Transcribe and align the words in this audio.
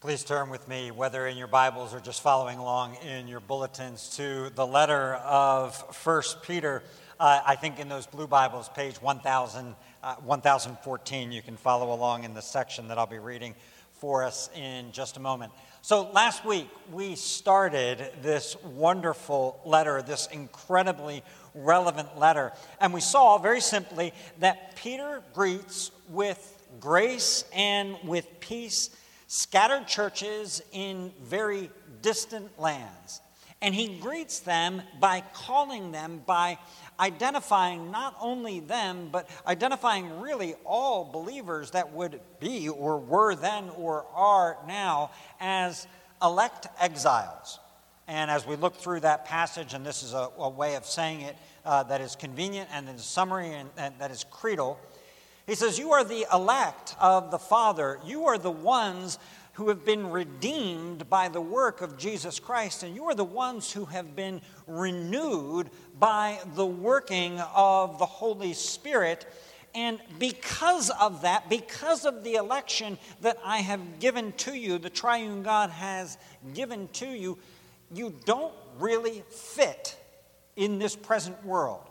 Please 0.00 0.22
turn 0.22 0.48
with 0.48 0.68
me, 0.68 0.92
whether 0.92 1.26
in 1.26 1.36
your 1.36 1.48
Bibles 1.48 1.92
or 1.92 1.98
just 1.98 2.22
following 2.22 2.58
along 2.58 2.94
in 3.04 3.26
your 3.26 3.40
bulletins, 3.40 4.10
to 4.10 4.48
the 4.54 4.64
letter 4.64 5.14
of 5.14 5.74
1 6.04 6.22
Peter. 6.42 6.84
Uh, 7.18 7.40
I 7.44 7.56
think 7.56 7.80
in 7.80 7.88
those 7.88 8.06
blue 8.06 8.28
Bibles, 8.28 8.68
page 8.68 9.02
1000, 9.02 9.74
uh, 10.04 10.14
1014, 10.22 11.32
you 11.32 11.42
can 11.42 11.56
follow 11.56 11.92
along 11.92 12.22
in 12.22 12.32
the 12.32 12.40
section 12.40 12.86
that 12.86 12.96
I'll 12.96 13.08
be 13.08 13.18
reading 13.18 13.56
for 13.94 14.22
us 14.22 14.50
in 14.54 14.92
just 14.92 15.16
a 15.16 15.20
moment. 15.20 15.52
So, 15.82 16.08
last 16.12 16.44
week 16.44 16.68
we 16.92 17.16
started 17.16 18.12
this 18.22 18.56
wonderful 18.62 19.60
letter, 19.64 20.00
this 20.00 20.28
incredibly 20.28 21.24
relevant 21.56 22.16
letter, 22.16 22.52
and 22.80 22.94
we 22.94 23.00
saw 23.00 23.36
very 23.38 23.60
simply 23.60 24.12
that 24.38 24.76
Peter 24.76 25.24
greets 25.34 25.90
with 26.08 26.56
grace 26.78 27.44
and 27.52 27.96
with 28.04 28.28
peace 28.38 28.90
scattered 29.28 29.86
churches 29.86 30.60
in 30.72 31.12
very 31.22 31.70
distant 32.02 32.58
lands. 32.58 33.20
And 33.60 33.74
he 33.74 33.98
greets 33.98 34.40
them 34.40 34.82
by 35.00 35.22
calling 35.34 35.92
them, 35.92 36.22
by 36.26 36.58
identifying 36.98 37.90
not 37.90 38.16
only 38.20 38.60
them, 38.60 39.08
but 39.12 39.28
identifying 39.46 40.20
really 40.20 40.54
all 40.64 41.04
believers 41.04 41.72
that 41.72 41.92
would 41.92 42.20
be, 42.40 42.68
or 42.68 42.98
were 42.98 43.34
then, 43.34 43.70
or 43.76 44.06
are 44.14 44.56
now, 44.66 45.10
as 45.40 45.86
elect 46.22 46.66
exiles. 46.80 47.58
And 48.06 48.30
as 48.30 48.46
we 48.46 48.56
look 48.56 48.76
through 48.76 49.00
that 49.00 49.26
passage, 49.26 49.74
and 49.74 49.84
this 49.84 50.02
is 50.02 50.14
a, 50.14 50.30
a 50.38 50.48
way 50.48 50.76
of 50.76 50.86
saying 50.86 51.22
it 51.22 51.36
uh, 51.64 51.82
that 51.84 52.00
is 52.00 52.16
convenient 52.16 52.70
and 52.72 52.88
in 52.88 52.96
summary 52.96 53.50
and, 53.50 53.68
and 53.76 53.94
that 53.98 54.10
is 54.10 54.24
creedal, 54.30 54.78
he 55.48 55.54
says, 55.54 55.78
You 55.78 55.92
are 55.92 56.04
the 56.04 56.26
elect 56.32 56.94
of 57.00 57.30
the 57.30 57.38
Father. 57.38 57.98
You 58.04 58.26
are 58.26 58.36
the 58.36 58.50
ones 58.50 59.18
who 59.54 59.70
have 59.70 59.84
been 59.84 60.10
redeemed 60.10 61.08
by 61.08 61.28
the 61.28 61.40
work 61.40 61.80
of 61.80 61.98
Jesus 61.98 62.38
Christ, 62.38 62.82
and 62.82 62.94
you 62.94 63.06
are 63.06 63.14
the 63.14 63.24
ones 63.24 63.72
who 63.72 63.86
have 63.86 64.14
been 64.14 64.42
renewed 64.66 65.70
by 65.98 66.38
the 66.54 66.66
working 66.66 67.40
of 67.40 67.98
the 67.98 68.06
Holy 68.06 68.52
Spirit. 68.52 69.26
And 69.74 69.98
because 70.18 70.90
of 70.90 71.22
that, 71.22 71.48
because 71.48 72.04
of 72.04 72.24
the 72.24 72.34
election 72.34 72.98
that 73.22 73.38
I 73.42 73.58
have 73.58 74.00
given 74.00 74.32
to 74.32 74.54
you, 74.54 74.76
the 74.76 74.90
triune 74.90 75.42
God 75.42 75.70
has 75.70 76.18
given 76.52 76.88
to 76.94 77.06
you, 77.08 77.38
you 77.92 78.14
don't 78.26 78.54
really 78.78 79.24
fit 79.30 79.96
in 80.56 80.78
this 80.78 80.94
present 80.94 81.42
world. 81.42 81.87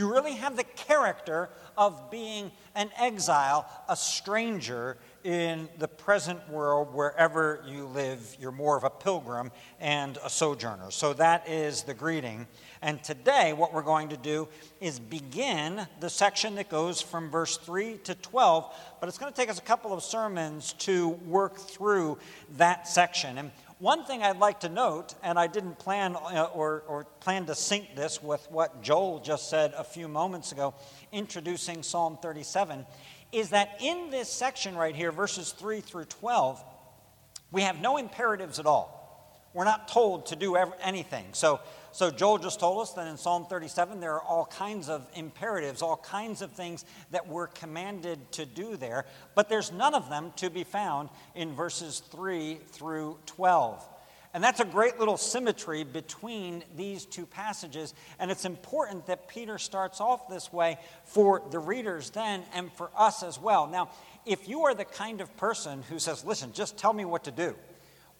You 0.00 0.10
really 0.10 0.36
have 0.36 0.56
the 0.56 0.64
character 0.64 1.50
of 1.76 2.10
being 2.10 2.52
an 2.74 2.88
exile, 2.98 3.68
a 3.86 3.94
stranger 3.94 4.96
in 5.24 5.68
the 5.78 5.88
present 5.88 6.48
world, 6.48 6.94
wherever 6.94 7.62
you 7.68 7.84
live. 7.84 8.34
You're 8.40 8.50
more 8.50 8.78
of 8.78 8.84
a 8.84 8.88
pilgrim 8.88 9.52
and 9.78 10.16
a 10.24 10.30
sojourner. 10.30 10.90
So 10.90 11.12
that 11.12 11.46
is 11.46 11.82
the 11.82 11.92
greeting. 11.92 12.46
And 12.80 13.04
today, 13.04 13.52
what 13.52 13.74
we're 13.74 13.82
going 13.82 14.08
to 14.08 14.16
do 14.16 14.48
is 14.80 14.98
begin 14.98 15.86
the 16.00 16.08
section 16.08 16.54
that 16.54 16.70
goes 16.70 17.02
from 17.02 17.30
verse 17.30 17.58
3 17.58 17.98
to 18.04 18.14
12, 18.14 18.74
but 19.00 19.08
it's 19.10 19.18
going 19.18 19.30
to 19.30 19.36
take 19.36 19.50
us 19.50 19.58
a 19.58 19.62
couple 19.62 19.92
of 19.92 20.02
sermons 20.02 20.72
to 20.78 21.10
work 21.26 21.58
through 21.58 22.16
that 22.56 22.88
section. 22.88 23.36
And 23.36 23.50
one 23.80 24.04
thing 24.04 24.22
I'd 24.22 24.36
like 24.36 24.60
to 24.60 24.68
note, 24.68 25.14
and 25.22 25.38
I 25.38 25.46
didn't 25.46 25.78
plan 25.78 26.14
uh, 26.14 26.50
or, 26.52 26.84
or 26.86 27.04
plan 27.20 27.46
to 27.46 27.54
sync 27.54 27.96
this 27.96 28.22
with 28.22 28.46
what 28.50 28.82
Joel 28.82 29.20
just 29.20 29.48
said 29.48 29.72
a 29.74 29.82
few 29.82 30.06
moments 30.06 30.52
ago, 30.52 30.74
introducing 31.12 31.82
Psalm 31.82 32.18
37, 32.20 32.84
is 33.32 33.50
that 33.50 33.78
in 33.80 34.10
this 34.10 34.30
section 34.30 34.76
right 34.76 34.94
here, 34.94 35.10
verses 35.10 35.52
3 35.52 35.80
through 35.80 36.04
12, 36.04 36.62
we 37.52 37.62
have 37.62 37.80
no 37.80 37.96
imperatives 37.96 38.58
at 38.58 38.66
all. 38.66 39.00
We're 39.54 39.64
not 39.64 39.88
told 39.88 40.26
to 40.26 40.36
do 40.36 40.56
anything. 40.56 41.28
So, 41.32 41.60
so 41.92 42.10
Joel 42.10 42.38
just 42.38 42.60
told 42.60 42.82
us 42.82 42.92
that 42.92 43.06
in 43.06 43.16
Psalm 43.16 43.46
37 43.46 44.00
there 44.00 44.14
are 44.14 44.22
all 44.22 44.46
kinds 44.46 44.88
of 44.88 45.08
imperatives, 45.14 45.82
all 45.82 45.96
kinds 45.96 46.42
of 46.42 46.52
things 46.52 46.84
that 47.10 47.26
we're 47.26 47.48
commanded 47.48 48.32
to 48.32 48.46
do 48.46 48.76
there, 48.76 49.06
but 49.34 49.48
there's 49.48 49.72
none 49.72 49.94
of 49.94 50.08
them 50.08 50.32
to 50.36 50.50
be 50.50 50.64
found 50.64 51.08
in 51.34 51.54
verses 51.54 52.02
3 52.10 52.58
through 52.72 53.18
12. 53.26 53.86
And 54.32 54.44
that's 54.44 54.60
a 54.60 54.64
great 54.64 54.98
little 54.98 55.16
symmetry 55.16 55.82
between 55.82 56.62
these 56.76 57.04
two 57.04 57.26
passages. 57.26 57.94
And 58.20 58.30
it's 58.30 58.44
important 58.44 59.06
that 59.06 59.26
Peter 59.26 59.58
starts 59.58 60.00
off 60.00 60.28
this 60.28 60.52
way 60.52 60.78
for 61.04 61.42
the 61.50 61.58
readers 61.58 62.10
then 62.10 62.44
and 62.54 62.72
for 62.72 62.90
us 62.96 63.24
as 63.24 63.40
well. 63.40 63.66
Now, 63.66 63.90
if 64.24 64.48
you 64.48 64.62
are 64.66 64.74
the 64.74 64.84
kind 64.84 65.20
of 65.20 65.36
person 65.36 65.82
who 65.88 65.98
says, 65.98 66.24
listen, 66.24 66.52
just 66.52 66.78
tell 66.78 66.92
me 66.92 67.04
what 67.04 67.24
to 67.24 67.32
do, 67.32 67.56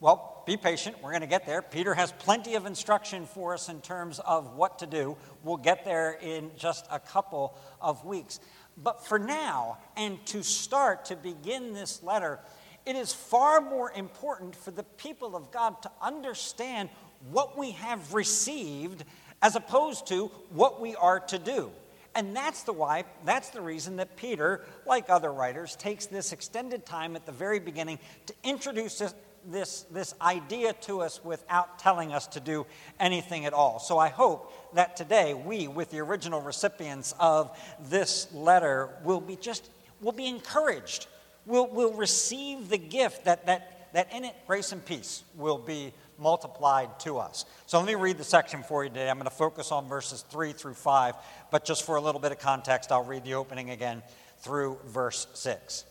well, 0.01 0.43
be 0.47 0.57
patient. 0.57 0.97
We're 1.01 1.11
going 1.11 1.21
to 1.21 1.27
get 1.27 1.45
there. 1.45 1.61
Peter 1.61 1.93
has 1.93 2.11
plenty 2.11 2.55
of 2.55 2.65
instruction 2.65 3.27
for 3.27 3.53
us 3.53 3.69
in 3.69 3.81
terms 3.81 4.19
of 4.19 4.55
what 4.55 4.79
to 4.79 4.87
do. 4.87 5.15
We'll 5.43 5.57
get 5.57 5.85
there 5.85 6.17
in 6.19 6.49
just 6.57 6.87
a 6.91 6.99
couple 6.99 7.55
of 7.79 8.03
weeks. 8.03 8.39
But 8.75 9.05
for 9.05 9.19
now, 9.19 9.77
and 9.95 10.23
to 10.25 10.41
start 10.41 11.05
to 11.05 11.15
begin 11.15 11.73
this 11.73 12.01
letter, 12.01 12.39
it 12.83 12.95
is 12.95 13.13
far 13.13 13.61
more 13.61 13.91
important 13.91 14.55
for 14.55 14.71
the 14.71 14.81
people 14.83 15.35
of 15.35 15.51
God 15.51 15.79
to 15.83 15.91
understand 16.01 16.89
what 17.29 17.55
we 17.55 17.71
have 17.71 18.15
received 18.15 19.03
as 19.43 19.55
opposed 19.55 20.07
to 20.07 20.27
what 20.49 20.81
we 20.81 20.95
are 20.95 21.19
to 21.19 21.37
do. 21.37 21.71
And 22.15 22.35
that's 22.35 22.63
the 22.63 22.73
why, 22.73 23.05
that's 23.23 23.49
the 23.49 23.61
reason 23.61 23.97
that 23.97 24.17
Peter, 24.17 24.65
like 24.85 25.09
other 25.09 25.31
writers, 25.31 25.75
takes 25.75 26.07
this 26.07 26.33
extended 26.33 26.85
time 26.85 27.15
at 27.15 27.25
the 27.25 27.31
very 27.31 27.59
beginning 27.59 27.99
to 28.25 28.33
introduce 28.43 28.97
this, 28.97 29.13
this, 29.45 29.83
this 29.91 30.13
idea 30.21 30.73
to 30.73 31.01
us 31.01 31.23
without 31.23 31.79
telling 31.79 32.13
us 32.13 32.27
to 32.27 32.39
do 32.39 32.65
anything 32.99 33.45
at 33.45 33.53
all. 33.53 33.79
So 33.79 33.97
I 33.97 34.09
hope 34.09 34.53
that 34.75 34.95
today 34.95 35.33
we, 35.33 35.67
with 35.67 35.91
the 35.91 35.99
original 35.99 36.41
recipients 36.41 37.13
of 37.19 37.57
this 37.79 38.31
letter, 38.33 38.89
will 39.03 39.21
be 39.21 39.35
just 39.35 39.69
will 40.01 40.11
be 40.11 40.27
encouraged. 40.27 41.07
We'll, 41.45 41.67
we'll 41.67 41.93
receive 41.93 42.69
the 42.69 42.77
gift 42.77 43.25
that, 43.25 43.45
that, 43.45 43.89
that 43.93 44.13
in 44.13 44.25
it 44.25 44.35
grace 44.47 44.71
and 44.71 44.83
peace 44.83 45.23
will 45.35 45.57
be 45.57 45.93
multiplied 46.17 46.99
to 46.99 47.17
us. 47.17 47.45
So 47.65 47.79
let 47.79 47.87
me 47.87 47.95
read 47.95 48.17
the 48.17 48.23
section 48.23 48.63
for 48.63 48.83
you 48.83 48.89
today. 48.89 49.09
I'm 49.09 49.17
going 49.17 49.25
to 49.25 49.31
focus 49.31 49.71
on 49.71 49.87
verses 49.87 50.23
3 50.29 50.53
through 50.53 50.75
5, 50.75 51.15
but 51.49 51.65
just 51.65 51.83
for 51.83 51.95
a 51.95 52.01
little 52.01 52.21
bit 52.21 52.31
of 52.31 52.39
context, 52.39 52.91
I'll 52.91 53.03
read 53.03 53.23
the 53.23 53.33
opening 53.33 53.71
again 53.71 54.03
through 54.39 54.77
verse 54.85 55.27
6. 55.33 55.85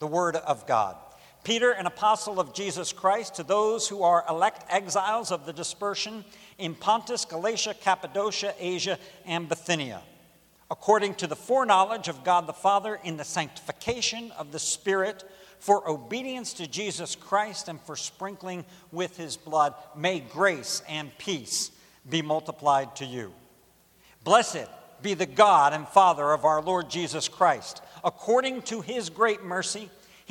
The 0.00 0.06
Word 0.06 0.36
of 0.36 0.66
God. 0.66 0.96
Peter, 1.44 1.72
an 1.72 1.86
apostle 1.86 2.38
of 2.38 2.54
Jesus 2.54 2.92
Christ, 2.92 3.34
to 3.34 3.42
those 3.42 3.88
who 3.88 4.02
are 4.02 4.24
elect 4.28 4.64
exiles 4.68 5.32
of 5.32 5.44
the 5.44 5.52
dispersion 5.52 6.24
in 6.58 6.74
Pontus, 6.74 7.24
Galatia, 7.24 7.74
Cappadocia, 7.74 8.54
Asia, 8.60 8.98
and 9.24 9.48
Bithynia, 9.48 10.02
according 10.70 11.16
to 11.16 11.26
the 11.26 11.34
foreknowledge 11.34 12.06
of 12.06 12.22
God 12.22 12.46
the 12.46 12.52
Father 12.52 12.98
in 13.02 13.16
the 13.16 13.24
sanctification 13.24 14.30
of 14.32 14.52
the 14.52 14.58
Spirit, 14.60 15.24
for 15.58 15.88
obedience 15.88 16.54
to 16.54 16.66
Jesus 16.66 17.16
Christ 17.16 17.68
and 17.68 17.80
for 17.80 17.96
sprinkling 17.96 18.64
with 18.90 19.16
his 19.16 19.36
blood, 19.36 19.74
may 19.96 20.20
grace 20.20 20.82
and 20.88 21.16
peace 21.18 21.70
be 22.08 22.22
multiplied 22.22 22.96
to 22.96 23.04
you. 23.04 23.32
Blessed 24.24 24.68
be 25.02 25.14
the 25.14 25.26
God 25.26 25.72
and 25.72 25.86
Father 25.88 26.32
of 26.32 26.44
our 26.44 26.62
Lord 26.62 26.88
Jesus 26.88 27.28
Christ, 27.28 27.82
according 28.04 28.62
to 28.62 28.80
his 28.80 29.10
great 29.10 29.44
mercy 29.44 29.90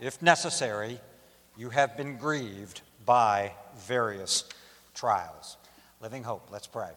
if 0.00 0.22
necessary, 0.22 1.00
you 1.56 1.70
have 1.70 1.96
been 1.96 2.16
grieved 2.16 2.82
by 3.04 3.52
various 3.76 4.44
trials. 4.94 5.56
Living 6.00 6.22
hope, 6.22 6.48
let's 6.52 6.66
pray. 6.66 6.90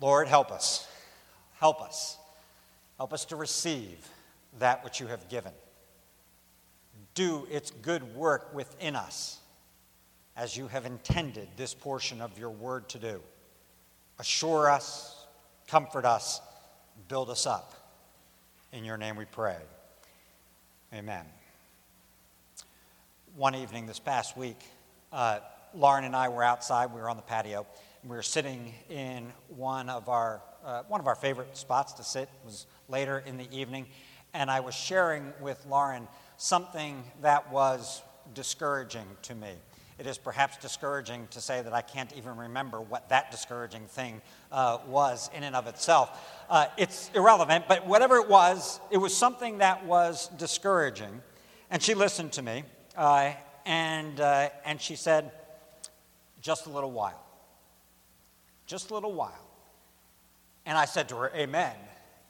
Lord, 0.00 0.28
help 0.28 0.50
us. 0.50 0.86
Help 1.58 1.82
us. 1.82 2.16
Help 2.96 3.12
us 3.12 3.24
to 3.26 3.36
receive 3.36 4.08
that 4.58 4.82
which 4.82 5.00
you 5.00 5.06
have 5.06 5.28
given. 5.28 5.52
Do 7.14 7.46
its 7.50 7.70
good 7.70 8.14
work 8.14 8.54
within 8.54 8.96
us 8.96 9.38
as 10.36 10.56
you 10.56 10.68
have 10.68 10.86
intended 10.86 11.48
this 11.56 11.74
portion 11.74 12.20
of 12.20 12.38
your 12.38 12.50
word 12.50 12.88
to 12.90 12.98
do. 12.98 13.20
Assure 14.18 14.70
us, 14.70 15.26
comfort 15.66 16.04
us, 16.04 16.40
build 17.08 17.28
us 17.28 17.46
up. 17.46 17.74
In 18.72 18.84
your 18.84 18.96
name 18.96 19.16
we 19.16 19.24
pray. 19.24 19.56
Amen 20.94 21.26
one 23.38 23.54
evening 23.54 23.86
this 23.86 24.00
past 24.00 24.36
week, 24.36 24.58
uh, 25.12 25.38
Lauren 25.72 26.02
and 26.02 26.16
I 26.16 26.28
were 26.28 26.42
outside. 26.42 26.92
We 26.92 27.00
were 27.00 27.08
on 27.08 27.14
the 27.14 27.22
patio. 27.22 27.68
We 28.02 28.16
were 28.16 28.22
sitting 28.22 28.74
in 28.90 29.32
one 29.46 29.88
of 29.88 30.08
our 30.08 30.42
uh, 30.64 30.82
one 30.88 31.00
of 31.00 31.06
our 31.06 31.14
favorite 31.14 31.56
spots 31.56 31.92
to 31.94 32.02
sit. 32.02 32.22
It 32.22 32.44
was 32.44 32.66
later 32.88 33.22
in 33.24 33.36
the 33.36 33.46
evening, 33.56 33.86
and 34.34 34.50
I 34.50 34.58
was 34.58 34.74
sharing 34.74 35.32
with 35.40 35.64
Lauren 35.70 36.08
something 36.36 37.04
that 37.22 37.52
was 37.52 38.02
discouraging 38.34 39.06
to 39.22 39.36
me. 39.36 39.52
It 40.00 40.08
is 40.08 40.18
perhaps 40.18 40.56
discouraging 40.56 41.28
to 41.30 41.40
say 41.40 41.62
that 41.62 41.72
I 41.72 41.82
can't 41.82 42.12
even 42.16 42.36
remember 42.36 42.80
what 42.80 43.08
that 43.10 43.30
discouraging 43.30 43.86
thing 43.86 44.20
uh, 44.50 44.78
was 44.88 45.30
in 45.32 45.44
and 45.44 45.54
of 45.54 45.68
itself. 45.68 46.44
Uh, 46.50 46.66
it's 46.76 47.08
irrelevant, 47.14 47.66
but 47.68 47.86
whatever 47.86 48.16
it 48.16 48.28
was, 48.28 48.80
it 48.90 48.98
was 48.98 49.16
something 49.16 49.58
that 49.58 49.86
was 49.86 50.26
discouraging. 50.38 51.22
And 51.70 51.80
she 51.80 51.94
listened 51.94 52.32
to 52.32 52.42
me, 52.42 52.64
uh, 52.98 53.32
and, 53.64 54.20
uh, 54.20 54.50
and 54.64 54.80
she 54.80 54.96
said, 54.96 55.30
Just 56.42 56.66
a 56.66 56.70
little 56.70 56.90
while. 56.90 57.24
Just 58.66 58.90
a 58.90 58.94
little 58.94 59.12
while. 59.12 59.46
And 60.66 60.76
I 60.76 60.84
said 60.84 61.08
to 61.10 61.16
her, 61.16 61.32
Amen, 61.34 61.74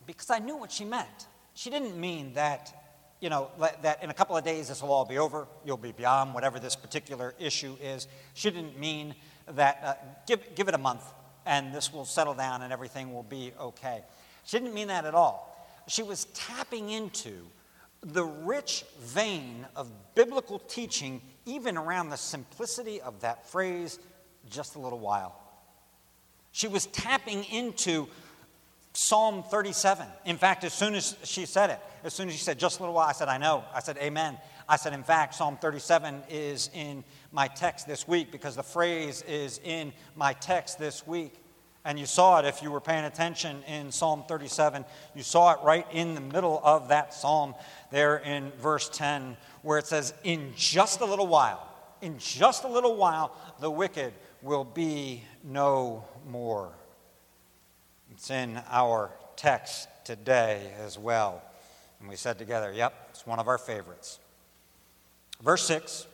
because 0.06 0.30
I 0.30 0.38
knew 0.38 0.56
what 0.56 0.70
she 0.70 0.84
meant. 0.84 1.26
She 1.54 1.70
didn't 1.70 1.98
mean 1.98 2.34
that 2.34 2.72
you 3.20 3.30
know, 3.30 3.50
that 3.82 4.02
in 4.02 4.10
a 4.10 4.14
couple 4.14 4.36
of 4.36 4.44
days 4.44 4.68
this 4.68 4.80
will 4.80 4.92
all 4.92 5.04
be 5.04 5.18
over. 5.18 5.48
You'll 5.64 5.76
be 5.76 5.90
beyond 5.90 6.34
whatever 6.34 6.60
this 6.60 6.76
particular 6.76 7.34
issue 7.40 7.76
is. 7.82 8.06
She 8.34 8.48
didn't 8.48 8.78
mean 8.78 9.14
that, 9.48 9.80
uh, 9.82 9.94
give, 10.26 10.54
give 10.54 10.68
it 10.68 10.74
a 10.74 10.78
month 10.78 11.02
and 11.44 11.74
this 11.74 11.92
will 11.92 12.04
settle 12.04 12.34
down 12.34 12.62
and 12.62 12.72
everything 12.72 13.12
will 13.12 13.24
be 13.24 13.52
okay. 13.58 14.04
She 14.44 14.58
didn't 14.58 14.74
mean 14.74 14.88
that 14.88 15.04
at 15.04 15.14
all. 15.14 15.66
She 15.88 16.04
was 16.04 16.26
tapping 16.26 16.90
into 16.90 17.46
the 18.02 18.24
rich 18.24 18.84
vein 19.00 19.66
of 19.74 19.90
biblical 20.14 20.58
teaching, 20.58 21.20
even 21.46 21.76
around 21.76 22.10
the 22.10 22.16
simplicity 22.16 23.00
of 23.00 23.20
that 23.20 23.48
phrase, 23.48 23.98
just 24.48 24.76
a 24.76 24.78
little 24.78 24.98
while. 25.00 25.38
She 26.52 26.68
was 26.68 26.86
tapping 26.86 27.44
into 27.44 28.08
Psalm 28.92 29.42
37. 29.44 30.06
In 30.24 30.38
fact, 30.38 30.64
as 30.64 30.72
soon 30.72 30.94
as 30.94 31.16
she 31.22 31.46
said 31.46 31.70
it, 31.70 31.80
as 32.04 32.14
soon 32.14 32.28
as 32.28 32.34
she 32.34 32.40
said, 32.40 32.58
just 32.58 32.78
a 32.78 32.82
little 32.82 32.94
while, 32.94 33.08
I 33.08 33.12
said, 33.12 33.28
I 33.28 33.38
know. 33.38 33.64
I 33.72 33.80
said, 33.80 33.96
Amen. 33.98 34.38
I 34.68 34.76
said, 34.76 34.92
in 34.92 35.02
fact, 35.02 35.34
Psalm 35.34 35.56
37 35.56 36.24
is 36.28 36.68
in 36.74 37.02
my 37.32 37.48
text 37.48 37.86
this 37.86 38.06
week 38.06 38.30
because 38.30 38.54
the 38.54 38.62
phrase 38.62 39.22
is 39.22 39.60
in 39.64 39.92
my 40.14 40.34
text 40.34 40.78
this 40.78 41.06
week. 41.06 41.42
And 41.88 41.98
you 41.98 42.04
saw 42.04 42.38
it 42.38 42.44
if 42.44 42.62
you 42.62 42.70
were 42.70 42.82
paying 42.82 43.06
attention 43.06 43.62
in 43.66 43.90
Psalm 43.90 44.22
37. 44.28 44.84
You 45.14 45.22
saw 45.22 45.54
it 45.54 45.60
right 45.64 45.86
in 45.90 46.14
the 46.14 46.20
middle 46.20 46.60
of 46.62 46.88
that 46.88 47.14
psalm 47.14 47.54
there 47.90 48.18
in 48.18 48.52
verse 48.60 48.90
10, 48.90 49.38
where 49.62 49.78
it 49.78 49.86
says, 49.86 50.12
In 50.22 50.52
just 50.54 51.00
a 51.00 51.06
little 51.06 51.26
while, 51.26 51.66
in 52.02 52.18
just 52.18 52.64
a 52.64 52.68
little 52.68 52.94
while, 52.94 53.34
the 53.60 53.70
wicked 53.70 54.12
will 54.42 54.64
be 54.64 55.22
no 55.42 56.04
more. 56.28 56.74
It's 58.12 58.30
in 58.30 58.60
our 58.68 59.10
text 59.36 59.88
today 60.04 60.70
as 60.84 60.98
well. 60.98 61.40
And 62.00 62.08
we 62.10 62.16
said 62.16 62.36
together, 62.36 62.70
yep, 62.70 63.08
it's 63.08 63.26
one 63.26 63.38
of 63.38 63.48
our 63.48 63.56
favorites. 63.56 64.18
Verse 65.42 65.64
6 65.64 66.06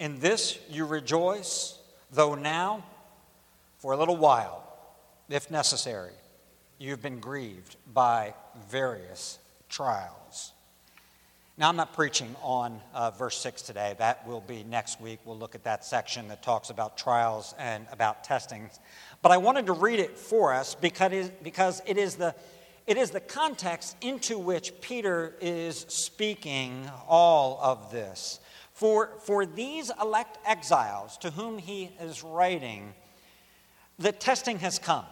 In 0.00 0.20
this 0.20 0.58
you 0.70 0.86
rejoice, 0.86 1.78
though 2.10 2.34
now, 2.34 2.82
for 3.76 3.92
a 3.92 3.98
little 3.98 4.16
while, 4.16 4.65
if 5.28 5.50
necessary, 5.50 6.12
you've 6.78 7.02
been 7.02 7.20
grieved 7.20 7.76
by 7.92 8.34
various 8.68 9.38
trials. 9.68 10.52
Now, 11.58 11.70
I'm 11.70 11.76
not 11.76 11.94
preaching 11.94 12.36
on 12.42 12.82
uh, 12.92 13.12
verse 13.12 13.38
6 13.38 13.62
today. 13.62 13.94
That 13.98 14.26
will 14.26 14.42
be 14.42 14.62
next 14.62 15.00
week. 15.00 15.20
We'll 15.24 15.38
look 15.38 15.54
at 15.54 15.64
that 15.64 15.86
section 15.86 16.28
that 16.28 16.42
talks 16.42 16.68
about 16.68 16.98
trials 16.98 17.54
and 17.58 17.86
about 17.90 18.24
testings. 18.24 18.78
But 19.22 19.32
I 19.32 19.38
wanted 19.38 19.66
to 19.66 19.72
read 19.72 19.98
it 19.98 20.18
for 20.18 20.52
us 20.52 20.74
because 20.74 21.12
it 21.12 21.16
is, 21.16 21.30
because 21.42 21.80
it 21.86 21.96
is, 21.96 22.16
the, 22.16 22.34
it 22.86 22.98
is 22.98 23.10
the 23.10 23.20
context 23.20 23.96
into 24.02 24.38
which 24.38 24.78
Peter 24.82 25.34
is 25.40 25.86
speaking 25.88 26.90
all 27.08 27.58
of 27.62 27.90
this. 27.90 28.38
For, 28.74 29.12
for 29.20 29.46
these 29.46 29.90
elect 29.98 30.36
exiles 30.46 31.16
to 31.18 31.30
whom 31.30 31.56
he 31.56 31.90
is 31.98 32.22
writing, 32.22 32.92
the 33.98 34.12
testing 34.12 34.58
has 34.58 34.78
come. 34.78 35.06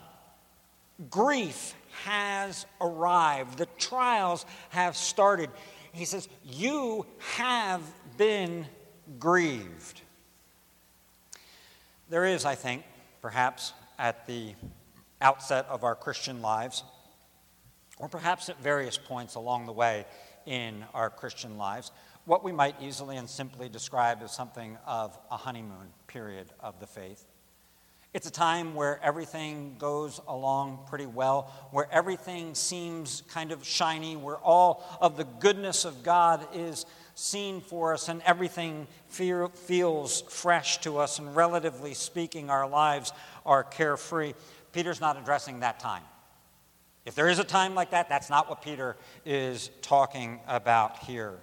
Grief 1.11 1.75
has 2.05 2.67
arrived. 2.81 3.59
The 3.59 3.67
trials 3.79 4.47
have 4.71 4.97
started. 4.97 5.51
He 5.93 6.05
says, 6.05 6.29
You 6.45 7.07
have 7.37 7.83
been 8.17 8.67
grieved. 9.19 10.03
There 12.09 12.25
is, 12.25 12.45
I 12.45 12.55
think, 12.55 12.85
perhaps 13.23 13.73
at 13.99 14.27
the 14.27 14.55
outset 15.21 15.67
of 15.69 15.85
our 15.85 15.95
Christian 15.95 16.43
lives, 16.43 16.85
or 17.99 18.09
perhaps 18.09 18.49
at 18.49 18.61
various 18.61 18.99
points 18.99 19.35
along 19.35 19.67
the 19.67 19.73
way 19.73 20.05
in 20.47 20.85
our 20.93 21.11
Christian 21.11 21.57
lives, 21.57 21.91
what 22.25 22.45
we 22.45 22.53
might 22.53 22.75
easily 22.81 23.17
and 23.17 23.29
simply 23.29 23.69
describe 23.69 24.23
as 24.23 24.33
something 24.33 24.77
of 24.87 25.19
a 25.31 25.37
honeymoon 25.37 25.89
period 26.07 26.49
of 26.61 26.79
the 26.81 26.87
faith. 26.87 27.25
It's 28.15 28.29
a 28.29 28.33
time 28.33 28.77
where 28.77 29.01
everything 29.03 29.75
goes 29.77 30.21
along 30.29 30.85
pretty 30.89 31.07
well, 31.07 31.53
where 31.73 31.89
everything 31.91 32.55
seems 32.55 33.25
kind 33.29 33.51
of 33.51 33.67
shiny, 33.67 34.15
where 34.15 34.37
all 34.37 34.85
of 35.01 35.17
the 35.17 35.25
goodness 35.25 35.85
of 35.85 36.05
God 36.05 36.47
is 36.55 36.87
seen 37.17 37.61
for 37.61 37.93
us 37.93 38.09
and 38.09 38.23
everything 38.23 38.87
feel, 39.09 39.49
feels 39.49 40.23
fresh 40.23 40.79
to 40.83 40.99
us, 40.99 41.19
and 41.19 41.35
relatively 41.35 41.93
speaking, 41.93 42.51
our 42.51 42.69
lives 42.69 43.13
are 43.45 43.65
carefree. 43.65 44.35
Peter's 44.73 45.01
not 45.01 45.17
addressing 45.17 45.61
that 45.61 45.81
time. 45.81 46.03
If 47.05 47.17
there 47.17 47.29
is 47.29 47.41
a 47.41 47.45
time 47.45 47.75
like 47.75 47.91
that, 47.91 48.09
that's 48.09 48.31
not 48.31 48.49
what 48.49 48.63
Peter 48.63 48.97
is 49.27 49.71
talking 49.83 50.39
about 50.47 50.99
here. 51.01 51.35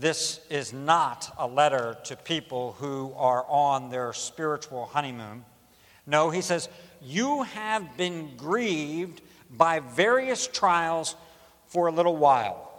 This 0.00 0.40
is 0.48 0.72
not 0.72 1.30
a 1.36 1.46
letter 1.46 1.98
to 2.04 2.16
people 2.16 2.72
who 2.78 3.12
are 3.18 3.44
on 3.46 3.90
their 3.90 4.14
spiritual 4.14 4.86
honeymoon. 4.86 5.44
No, 6.06 6.30
he 6.30 6.40
says, 6.40 6.70
You 7.02 7.42
have 7.42 7.98
been 7.98 8.34
grieved 8.38 9.20
by 9.50 9.80
various 9.80 10.46
trials 10.46 11.16
for 11.66 11.88
a 11.88 11.92
little 11.92 12.16
while. 12.16 12.72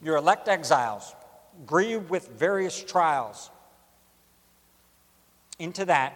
Your 0.00 0.18
elect 0.18 0.46
exiles, 0.46 1.16
grieved 1.66 2.10
with 2.10 2.28
various 2.28 2.80
trials. 2.80 3.50
Into 5.58 5.84
that, 5.86 6.14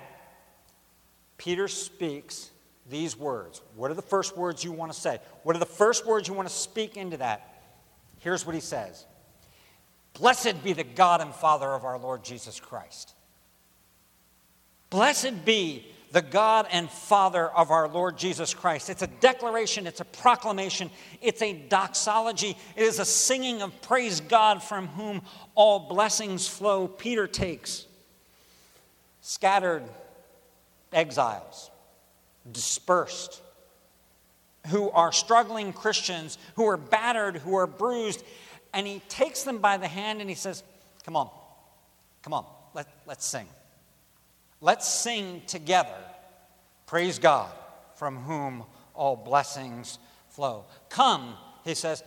Peter 1.38 1.66
speaks 1.66 2.52
these 2.88 3.18
words. 3.18 3.60
What 3.74 3.90
are 3.90 3.94
the 3.94 4.02
first 4.02 4.36
words 4.36 4.62
you 4.62 4.70
want 4.70 4.92
to 4.92 5.00
say? 5.00 5.18
What 5.42 5.56
are 5.56 5.58
the 5.58 5.66
first 5.66 6.06
words 6.06 6.28
you 6.28 6.34
want 6.34 6.48
to 6.48 6.54
speak 6.54 6.96
into 6.96 7.16
that? 7.16 7.48
Here's 8.20 8.46
what 8.46 8.54
he 8.54 8.60
says 8.60 9.06
Blessed 10.14 10.62
be 10.62 10.72
the 10.72 10.84
God 10.84 11.20
and 11.20 11.34
Father 11.34 11.68
of 11.68 11.84
our 11.84 11.98
Lord 11.98 12.22
Jesus 12.22 12.60
Christ. 12.60 13.14
Blessed 14.90 15.44
be 15.44 15.86
the 16.12 16.22
God 16.22 16.66
and 16.70 16.90
Father 16.90 17.48
of 17.48 17.70
our 17.70 17.88
Lord 17.88 18.18
Jesus 18.18 18.52
Christ. 18.52 18.90
It's 18.90 19.02
a 19.02 19.06
declaration, 19.06 19.86
it's 19.86 20.00
a 20.00 20.04
proclamation, 20.04 20.90
it's 21.22 21.40
a 21.40 21.54
doxology, 21.54 22.56
it 22.76 22.82
is 22.82 22.98
a 22.98 23.04
singing 23.04 23.62
of 23.62 23.80
praise 23.80 24.20
God 24.20 24.62
from 24.62 24.88
whom 24.88 25.22
all 25.54 25.88
blessings 25.88 26.46
flow. 26.46 26.86
Peter 26.86 27.26
takes 27.26 27.86
scattered 29.22 29.84
exiles, 30.92 31.70
dispersed, 32.50 33.40
who 34.68 34.90
are 34.90 35.12
struggling 35.12 35.72
Christians, 35.72 36.36
who 36.56 36.66
are 36.66 36.76
battered, 36.76 37.36
who 37.36 37.54
are 37.54 37.66
bruised, 37.66 38.22
and 38.72 38.86
he 38.86 39.00
takes 39.08 39.42
them 39.42 39.58
by 39.58 39.76
the 39.76 39.88
hand 39.88 40.20
and 40.20 40.28
he 40.28 40.36
says, 40.36 40.62
Come 41.04 41.16
on, 41.16 41.28
come 42.22 42.32
on, 42.32 42.46
let, 42.74 42.86
let's 43.06 43.26
sing. 43.26 43.46
Let's 44.60 44.88
sing 44.88 45.42
together. 45.46 45.96
Praise 46.86 47.18
God, 47.18 47.50
from 47.96 48.16
whom 48.18 48.64
all 48.94 49.16
blessings 49.16 49.98
flow. 50.30 50.64
Come, 50.88 51.34
he 51.64 51.74
says, 51.74 52.02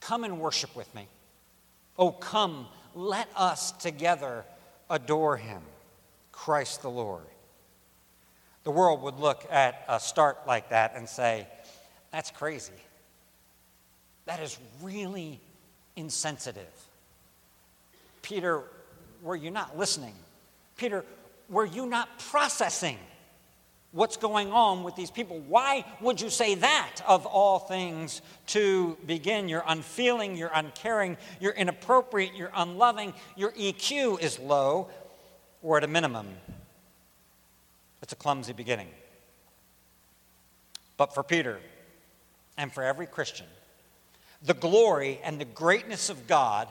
come 0.00 0.24
and 0.24 0.40
worship 0.40 0.74
with 0.76 0.92
me. 0.94 1.06
Oh, 1.98 2.10
come, 2.10 2.66
let 2.94 3.28
us 3.36 3.72
together 3.72 4.44
adore 4.90 5.36
him, 5.36 5.62
Christ 6.32 6.82
the 6.82 6.90
Lord. 6.90 7.24
The 8.64 8.70
world 8.70 9.02
would 9.02 9.18
look 9.18 9.46
at 9.50 9.84
a 9.88 9.98
start 9.98 10.38
like 10.46 10.70
that 10.70 10.94
and 10.96 11.08
say, 11.08 11.46
That's 12.12 12.30
crazy. 12.30 12.72
That 14.26 14.40
is 14.40 14.58
really 14.82 15.40
insensitive. 15.96 16.66
Peter, 18.22 18.62
were 19.22 19.36
you 19.36 19.50
not 19.50 19.78
listening? 19.78 20.14
Peter, 20.76 21.04
were 21.48 21.66
you 21.66 21.86
not 21.86 22.18
processing? 22.18 22.98
what's 23.92 24.16
going 24.16 24.50
on 24.50 24.82
with 24.82 24.96
these 24.96 25.10
people. 25.10 25.38
Why 25.46 25.84
would 26.00 26.20
you 26.20 26.30
say 26.30 26.56
that 26.56 26.96
of 27.06 27.26
all 27.26 27.58
things 27.58 28.22
to 28.48 28.96
begin? 29.06 29.48
You're 29.48 29.64
unfeeling, 29.66 30.36
you're 30.36 30.50
uncaring, 30.52 31.16
you're 31.40 31.52
inappropriate, 31.52 32.34
you're 32.34 32.52
unloving, 32.54 33.14
your 33.36 33.52
EQ 33.52 34.20
is 34.20 34.38
low, 34.38 34.88
or 35.62 35.76
at 35.76 35.84
a 35.84 35.88
minimum, 35.88 36.26
it's 38.02 38.12
a 38.12 38.16
clumsy 38.16 38.52
beginning. 38.52 38.88
But 40.96 41.14
for 41.14 41.22
Peter 41.22 41.60
and 42.56 42.72
for 42.72 42.82
every 42.82 43.06
Christian, 43.06 43.46
the 44.44 44.54
glory 44.54 45.20
and 45.22 45.40
the 45.40 45.44
greatness 45.44 46.10
of 46.10 46.26
God 46.26 46.68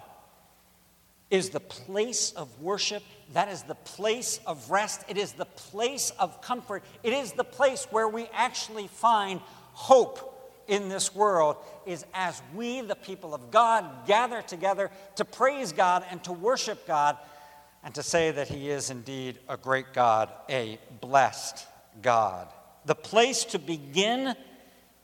is 1.29 1.49
the 1.49 1.59
place 1.61 2.33
of 2.33 2.61
worship. 2.61 3.03
That 3.33 3.47
is 3.47 3.63
the 3.63 3.75
place 3.75 4.39
of 4.45 4.69
rest. 4.69 5.05
It 5.07 5.17
is 5.17 5.31
the 5.31 5.45
place 5.45 6.11
of 6.19 6.41
comfort. 6.41 6.83
It 7.03 7.13
is 7.13 7.31
the 7.31 7.45
place 7.45 7.87
where 7.89 8.07
we 8.07 8.27
actually 8.33 8.87
find 8.87 9.39
hope 9.71 10.27
in 10.67 10.89
this 10.89 11.15
world 11.15 11.57
is 11.85 12.05
as 12.13 12.41
we, 12.53 12.81
the 12.81 12.95
people 12.95 13.33
of 13.33 13.51
God, 13.51 14.05
gather 14.05 14.41
together 14.41 14.91
to 15.15 15.25
praise 15.25 15.71
God 15.71 16.05
and 16.11 16.23
to 16.25 16.33
worship 16.33 16.85
God 16.85 17.17
and 17.83 17.95
to 17.95 18.03
say 18.03 18.31
that 18.31 18.47
He 18.47 18.69
is 18.69 18.89
indeed 18.89 19.39
a 19.49 19.57
great 19.57 19.93
God, 19.93 20.29
a 20.49 20.77
blessed 20.99 21.65
God. 22.01 22.47
The 22.85 22.95
place 22.95 23.45
to 23.45 23.59
begin 23.59 24.35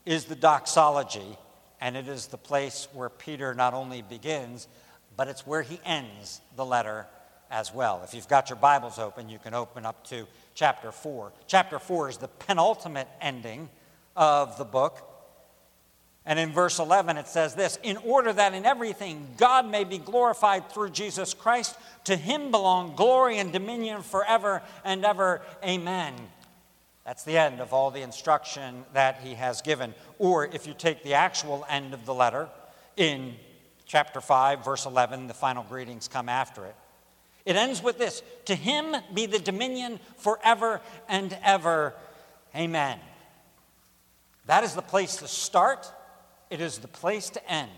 is 0.04 0.24
the 0.24 0.36
doxology, 0.36 1.36
and 1.80 1.96
it 1.96 2.08
is 2.08 2.26
the 2.26 2.38
place 2.38 2.88
where 2.92 3.08
Peter 3.08 3.54
not 3.54 3.74
only 3.74 4.02
begins, 4.02 4.68
but 5.16 5.28
it's 5.28 5.46
where 5.46 5.62
he 5.62 5.80
ends 5.84 6.40
the 6.56 6.64
letter 6.64 7.06
as 7.50 7.72
well. 7.72 8.02
If 8.04 8.14
you've 8.14 8.28
got 8.28 8.50
your 8.50 8.58
Bibles 8.58 8.98
open, 8.98 9.28
you 9.28 9.38
can 9.38 9.54
open 9.54 9.86
up 9.86 10.06
to 10.08 10.26
chapter 10.54 10.92
4. 10.92 11.32
Chapter 11.46 11.78
4 11.78 12.10
is 12.10 12.16
the 12.18 12.28
penultimate 12.28 13.08
ending 13.20 13.68
of 14.16 14.58
the 14.58 14.64
book. 14.64 15.04
And 16.26 16.38
in 16.38 16.52
verse 16.52 16.78
11, 16.78 17.16
it 17.16 17.26
says 17.26 17.54
this 17.54 17.78
In 17.82 17.96
order 17.98 18.32
that 18.32 18.52
in 18.52 18.66
everything 18.66 19.28
God 19.38 19.68
may 19.70 19.84
be 19.84 19.98
glorified 19.98 20.70
through 20.70 20.90
Jesus 20.90 21.32
Christ, 21.32 21.74
to 22.04 22.16
him 22.16 22.50
belong 22.50 22.96
glory 22.96 23.38
and 23.38 23.50
dominion 23.50 24.02
forever 24.02 24.62
and 24.84 25.04
ever. 25.04 25.40
Amen. 25.64 26.14
That's 27.08 27.24
the 27.24 27.38
end 27.38 27.60
of 27.60 27.72
all 27.72 27.90
the 27.90 28.02
instruction 28.02 28.84
that 28.92 29.20
he 29.22 29.32
has 29.32 29.62
given. 29.62 29.94
Or 30.18 30.44
if 30.44 30.66
you 30.66 30.74
take 30.74 31.02
the 31.02 31.14
actual 31.14 31.64
end 31.66 31.94
of 31.94 32.04
the 32.04 32.12
letter 32.12 32.50
in 32.98 33.34
chapter 33.86 34.20
5, 34.20 34.62
verse 34.62 34.84
11, 34.84 35.26
the 35.26 35.32
final 35.32 35.62
greetings 35.62 36.06
come 36.06 36.28
after 36.28 36.66
it. 36.66 36.74
It 37.46 37.56
ends 37.56 37.82
with 37.82 37.96
this 37.96 38.22
To 38.44 38.54
him 38.54 38.94
be 39.14 39.24
the 39.24 39.38
dominion 39.38 40.00
forever 40.18 40.82
and 41.08 41.34
ever. 41.42 41.94
Amen. 42.54 42.98
That 44.44 44.62
is 44.62 44.74
the 44.74 44.82
place 44.82 45.16
to 45.16 45.28
start, 45.28 45.90
it 46.50 46.60
is 46.60 46.76
the 46.76 46.88
place 46.88 47.30
to 47.30 47.50
end 47.50 47.70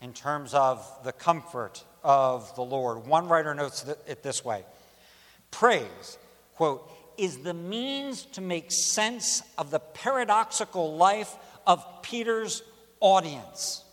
in 0.00 0.12
terms 0.12 0.54
of 0.54 0.88
the 1.02 1.12
comfort 1.12 1.82
of 2.04 2.54
the 2.54 2.62
Lord. 2.62 3.08
One 3.08 3.26
writer 3.26 3.56
notes 3.56 3.84
it 4.06 4.22
this 4.22 4.44
way 4.44 4.64
Praise, 5.50 6.16
quote, 6.54 6.88
is 7.18 7.38
the 7.38 7.54
means 7.54 8.24
to 8.26 8.40
make 8.40 8.70
sense 8.70 9.42
of 9.58 9.70
the 9.70 9.78
paradoxical 9.78 10.96
life 10.96 11.34
of 11.66 11.84
Peter's 12.02 12.62
audience. 13.00 13.84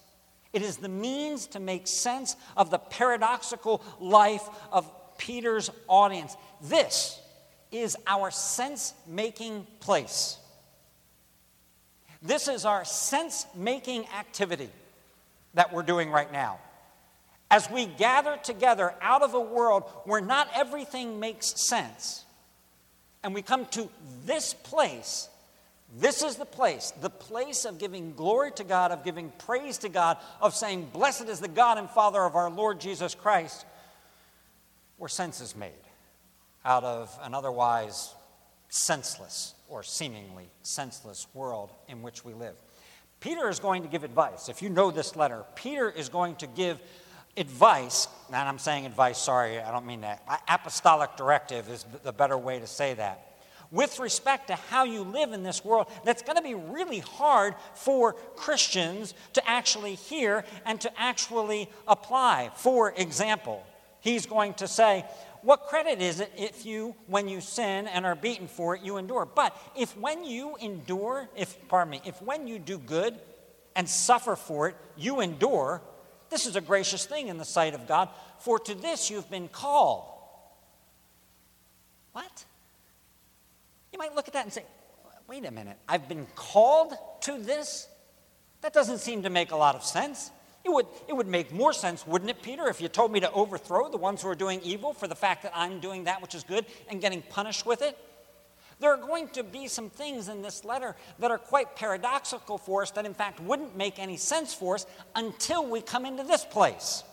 It 0.53 0.61
is 0.61 0.77
the 0.77 0.89
means 0.89 1.47
to 1.47 1.59
make 1.59 1.87
sense 1.87 2.35
of 2.57 2.71
the 2.71 2.79
paradoxical 2.79 3.83
life 3.99 4.47
of 4.71 4.91
Peter's 5.17 5.69
audience. 5.87 6.35
This 6.61 7.19
is 7.71 7.95
our 8.07 8.31
sense 8.31 8.93
making 9.05 9.67
place. 9.79 10.37
This 12.21 12.47
is 12.47 12.65
our 12.65 12.83
sense 12.83 13.45
making 13.55 14.05
activity 14.17 14.69
that 15.53 15.71
we're 15.71 15.83
doing 15.83 16.09
right 16.09 16.31
now. 16.31 16.59
As 17.51 17.69
we 17.69 17.85
gather 17.85 18.37
together 18.37 18.93
out 19.01 19.21
of 19.21 19.33
a 19.33 19.39
world 19.39 19.83
where 20.05 20.21
not 20.21 20.49
everything 20.55 21.19
makes 21.19 21.47
sense, 21.67 22.25
and 23.23 23.33
we 23.33 23.41
come 23.41 23.65
to 23.67 23.89
this 24.25 24.53
place 24.53 25.29
this 25.97 26.21
is 26.21 26.35
the 26.35 26.45
place, 26.45 26.91
the 27.01 27.09
place 27.09 27.65
of 27.65 27.79
giving 27.79 28.13
glory 28.13 28.51
to 28.53 28.63
God, 28.63 28.91
of 28.91 29.03
giving 29.03 29.31
praise 29.39 29.79
to 29.79 29.89
God, 29.89 30.17
of 30.39 30.53
saying, 30.53 30.89
Blessed 30.93 31.27
is 31.27 31.39
the 31.39 31.47
God 31.47 31.79
and 31.79 31.89
Father 31.89 32.23
of 32.23 32.35
our 32.35 32.49
Lord 32.49 32.79
Jesus 32.79 33.15
Christ, 33.15 33.65
where 34.97 35.09
sense 35.09 35.41
is 35.41 35.55
made 35.55 35.71
out 36.63 36.83
of 36.83 37.17
an 37.23 37.33
otherwise 37.33 38.13
senseless 38.67 39.55
or 39.67 39.81
seemingly 39.81 40.51
senseless 40.61 41.25
world 41.33 41.71
in 41.87 42.03
which 42.03 42.23
we 42.23 42.33
live. 42.33 42.55
Peter 43.19 43.49
is 43.49 43.59
going 43.59 43.81
to 43.81 43.89
give 43.89 44.03
advice. 44.03 44.47
If 44.47 44.61
you 44.61 44.69
know 44.69 44.91
this 44.91 45.15
letter, 45.15 45.43
Peter 45.55 45.89
is 45.89 46.07
going 46.07 46.35
to 46.35 46.47
give 46.47 46.79
advice, 47.37 48.07
and 48.27 48.35
I'm 48.35 48.59
saying 48.59 48.85
advice, 48.85 49.17
sorry, 49.17 49.59
I 49.59 49.71
don't 49.71 49.85
mean 49.85 50.01
that. 50.01 50.23
Apostolic 50.47 51.15
directive 51.15 51.69
is 51.69 51.85
the 52.03 52.13
better 52.13 52.37
way 52.37 52.59
to 52.59 52.67
say 52.67 52.93
that 52.95 53.29
with 53.71 53.99
respect 53.99 54.47
to 54.47 54.55
how 54.55 54.83
you 54.83 55.03
live 55.03 55.31
in 55.31 55.43
this 55.43 55.63
world 55.63 55.87
that's 56.03 56.21
going 56.21 56.35
to 56.35 56.41
be 56.41 56.55
really 56.55 56.99
hard 56.99 57.55
for 57.75 58.13
Christians 58.35 59.13
to 59.33 59.49
actually 59.49 59.95
hear 59.95 60.43
and 60.65 60.79
to 60.81 60.99
actually 60.99 61.69
apply. 61.87 62.51
For 62.55 62.93
example, 62.97 63.63
he's 64.01 64.25
going 64.25 64.55
to 64.55 64.67
say, 64.67 65.05
What 65.41 65.67
credit 65.67 66.01
is 66.01 66.19
it 66.19 66.31
if 66.37 66.65
you, 66.65 66.95
when 67.07 67.27
you 67.27 67.41
sin 67.41 67.87
and 67.87 68.05
are 68.05 68.15
beaten 68.15 68.47
for 68.47 68.75
it, 68.75 68.81
you 68.81 68.97
endure? 68.97 69.25
But 69.25 69.55
if 69.77 69.95
when 69.97 70.23
you 70.23 70.55
endure, 70.59 71.29
if, 71.35 71.55
pardon 71.67 71.91
me, 71.91 72.01
if 72.05 72.21
when 72.21 72.47
you 72.47 72.59
do 72.59 72.77
good 72.77 73.15
and 73.75 73.87
suffer 73.87 74.35
for 74.35 74.69
it, 74.69 74.75
you 74.97 75.21
endure, 75.21 75.81
this 76.29 76.45
is 76.45 76.55
a 76.55 76.61
gracious 76.61 77.05
thing 77.05 77.27
in 77.27 77.37
the 77.37 77.45
sight 77.45 77.73
of 77.73 77.87
God, 77.87 78.09
for 78.39 78.59
to 78.59 78.75
this 78.75 79.09
you've 79.09 79.29
been 79.29 79.47
called. 79.47 80.05
What? 82.13 82.45
You 83.91 83.99
might 83.99 84.15
look 84.15 84.27
at 84.27 84.33
that 84.33 84.45
and 84.45 84.53
say, 84.53 84.63
wait 85.27 85.45
a 85.45 85.51
minute, 85.51 85.77
I've 85.87 86.07
been 86.07 86.27
called 86.35 86.93
to 87.21 87.37
this? 87.37 87.87
That 88.61 88.73
doesn't 88.73 88.99
seem 88.99 89.23
to 89.23 89.29
make 89.29 89.51
a 89.51 89.55
lot 89.55 89.75
of 89.75 89.83
sense. 89.83 90.31
It 90.65 90.71
would, 90.71 90.87
it 91.07 91.13
would 91.13 91.27
make 91.27 91.53
more 91.53 91.71
sense, 91.71 92.05
wouldn't 92.05 92.29
it, 92.29 92.41
Peter, 92.41 92.67
if 92.67 92.81
you 92.81 92.89
told 92.89 93.11
me 93.11 93.21
to 93.21 93.31
overthrow 93.31 93.89
the 93.89 93.97
ones 93.97 94.21
who 94.21 94.27
are 94.27 94.35
doing 94.35 94.59
evil 94.61 94.93
for 94.93 95.07
the 95.07 95.15
fact 95.15 95.43
that 95.43 95.53
I'm 95.55 95.79
doing 95.79 96.03
that 96.03 96.21
which 96.21 96.35
is 96.35 96.43
good 96.43 96.65
and 96.89 96.99
getting 96.99 97.21
punished 97.21 97.65
with 97.65 97.81
it? 97.81 97.97
There 98.79 98.93
are 98.93 98.97
going 98.97 99.27
to 99.29 99.43
be 99.43 99.67
some 99.67 99.89
things 99.89 100.29
in 100.29 100.41
this 100.41 100.63
letter 100.63 100.95
that 101.19 101.31
are 101.31 101.37
quite 101.37 101.75
paradoxical 101.75 102.57
for 102.57 102.81
us 102.81 102.91
that, 102.91 103.05
in 103.05 103.13
fact, 103.13 103.41
wouldn't 103.41 103.75
make 103.75 103.99
any 103.99 104.15
sense 104.15 104.53
for 104.53 104.75
us 104.75 104.85
until 105.15 105.65
we 105.65 105.81
come 105.81 106.05
into 106.05 106.23
this 106.23 106.45
place. 106.45 107.03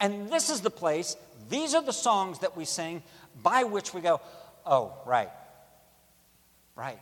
And 0.00 0.28
this 0.30 0.50
is 0.50 0.60
the 0.60 0.70
place, 0.70 1.16
these 1.48 1.74
are 1.74 1.82
the 1.82 1.92
songs 1.92 2.40
that 2.40 2.56
we 2.56 2.64
sing 2.64 3.02
by 3.42 3.64
which 3.64 3.94
we 3.94 4.00
go, 4.00 4.20
Oh, 4.66 4.92
right. 5.06 5.30
Right. 6.76 6.98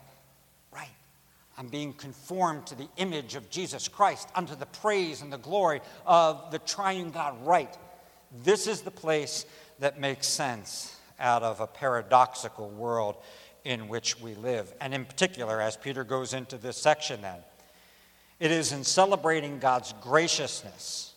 Right. 0.73 0.89
I'm 1.57 1.67
being 1.67 1.93
conformed 1.93 2.67
to 2.67 2.75
the 2.75 2.87
image 2.97 3.35
of 3.35 3.49
Jesus 3.49 3.87
Christ 3.87 4.27
unto 4.35 4.55
the 4.55 4.65
praise 4.65 5.21
and 5.21 5.31
the 5.31 5.37
glory 5.37 5.81
of 6.05 6.51
the 6.51 6.59
triune 6.59 7.11
God. 7.11 7.45
Right. 7.45 7.75
This 8.43 8.67
is 8.67 8.81
the 8.81 8.91
place 8.91 9.45
that 9.79 9.99
makes 9.99 10.27
sense 10.27 10.95
out 11.21 11.43
of 11.43 11.61
a 11.61 11.67
paradoxical 11.67 12.69
world 12.69 13.15
in 13.63 13.87
which 13.87 14.19
we 14.19 14.35
live. 14.35 14.73
And 14.81 14.93
in 14.93 15.05
particular, 15.05 15.61
as 15.61 15.77
Peter 15.77 16.03
goes 16.03 16.33
into 16.33 16.57
this 16.57 16.77
section, 16.77 17.21
then, 17.21 17.37
it 18.39 18.51
is 18.51 18.71
in 18.71 18.83
celebrating 18.83 19.59
God's 19.59 19.93
graciousness 20.01 21.13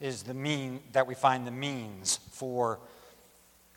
is 0.00 0.22
the 0.22 0.34
mean 0.34 0.80
that 0.92 1.06
we 1.06 1.14
find 1.14 1.46
the 1.46 1.50
means 1.50 2.18
for 2.32 2.78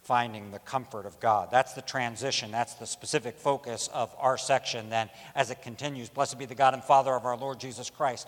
finding 0.03 0.51
the 0.51 0.60
comfort 0.60 1.05
of 1.05 1.20
God. 1.20 1.50
That's 1.50 1.74
the 1.74 1.82
transition. 1.82 2.51
That's 2.51 2.74
the 2.74 2.86
specific 2.86 3.38
focus 3.38 3.89
of 3.93 4.13
our 4.20 4.38
section 4.38 4.89
then 4.89 5.10
as 5.34 5.50
it 5.50 5.62
continues. 5.62 6.10
Blessed 6.10 6.38
be 6.38 6.46
the 6.46 6.55
God 6.55 6.74
and 6.74 6.84
Father 6.84 7.13
of 7.13 7.25
our 7.25 7.38
Lord 7.38 7.60
Jesus 7.60 7.89
Christ. 7.89 8.27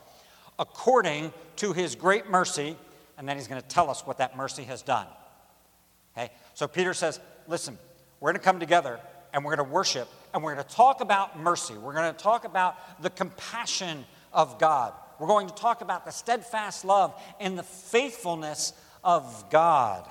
According 0.57 1.33
to 1.57 1.73
his 1.73 1.95
great 1.95 2.29
mercy, 2.29 2.77
and 3.17 3.27
then 3.27 3.35
he's 3.35 3.47
going 3.47 3.61
to 3.61 3.67
tell 3.67 3.89
us 3.89 4.05
what 4.05 4.19
that 4.19 4.37
mercy 4.37 4.63
has 4.63 4.81
done. 4.81 5.07
Okay? 6.17 6.31
So 6.55 6.67
Peter 6.67 6.93
says, 6.93 7.19
listen, 7.47 7.77
we're 8.19 8.31
going 8.31 8.39
to 8.39 8.43
come 8.43 8.59
together 8.59 8.99
and 9.33 9.43
we're 9.43 9.55
going 9.55 9.67
to 9.67 9.73
worship 9.73 10.07
and 10.33 10.41
we're 10.41 10.55
going 10.55 10.65
to 10.65 10.75
talk 10.75 11.01
about 11.01 11.37
mercy. 11.37 11.75
We're 11.75 11.93
going 11.93 12.11
to 12.11 12.17
talk 12.17 12.45
about 12.45 12.75
the 13.01 13.09
compassion 13.09 14.05
of 14.33 14.57
God. 14.57 14.93
We're 15.19 15.27
going 15.27 15.47
to 15.47 15.53
talk 15.53 15.81
about 15.81 16.05
the 16.05 16.11
steadfast 16.11 16.85
love 16.85 17.13
and 17.39 17.57
the 17.57 17.63
faithfulness 17.63 18.73
of 19.03 19.45
God. 19.51 20.07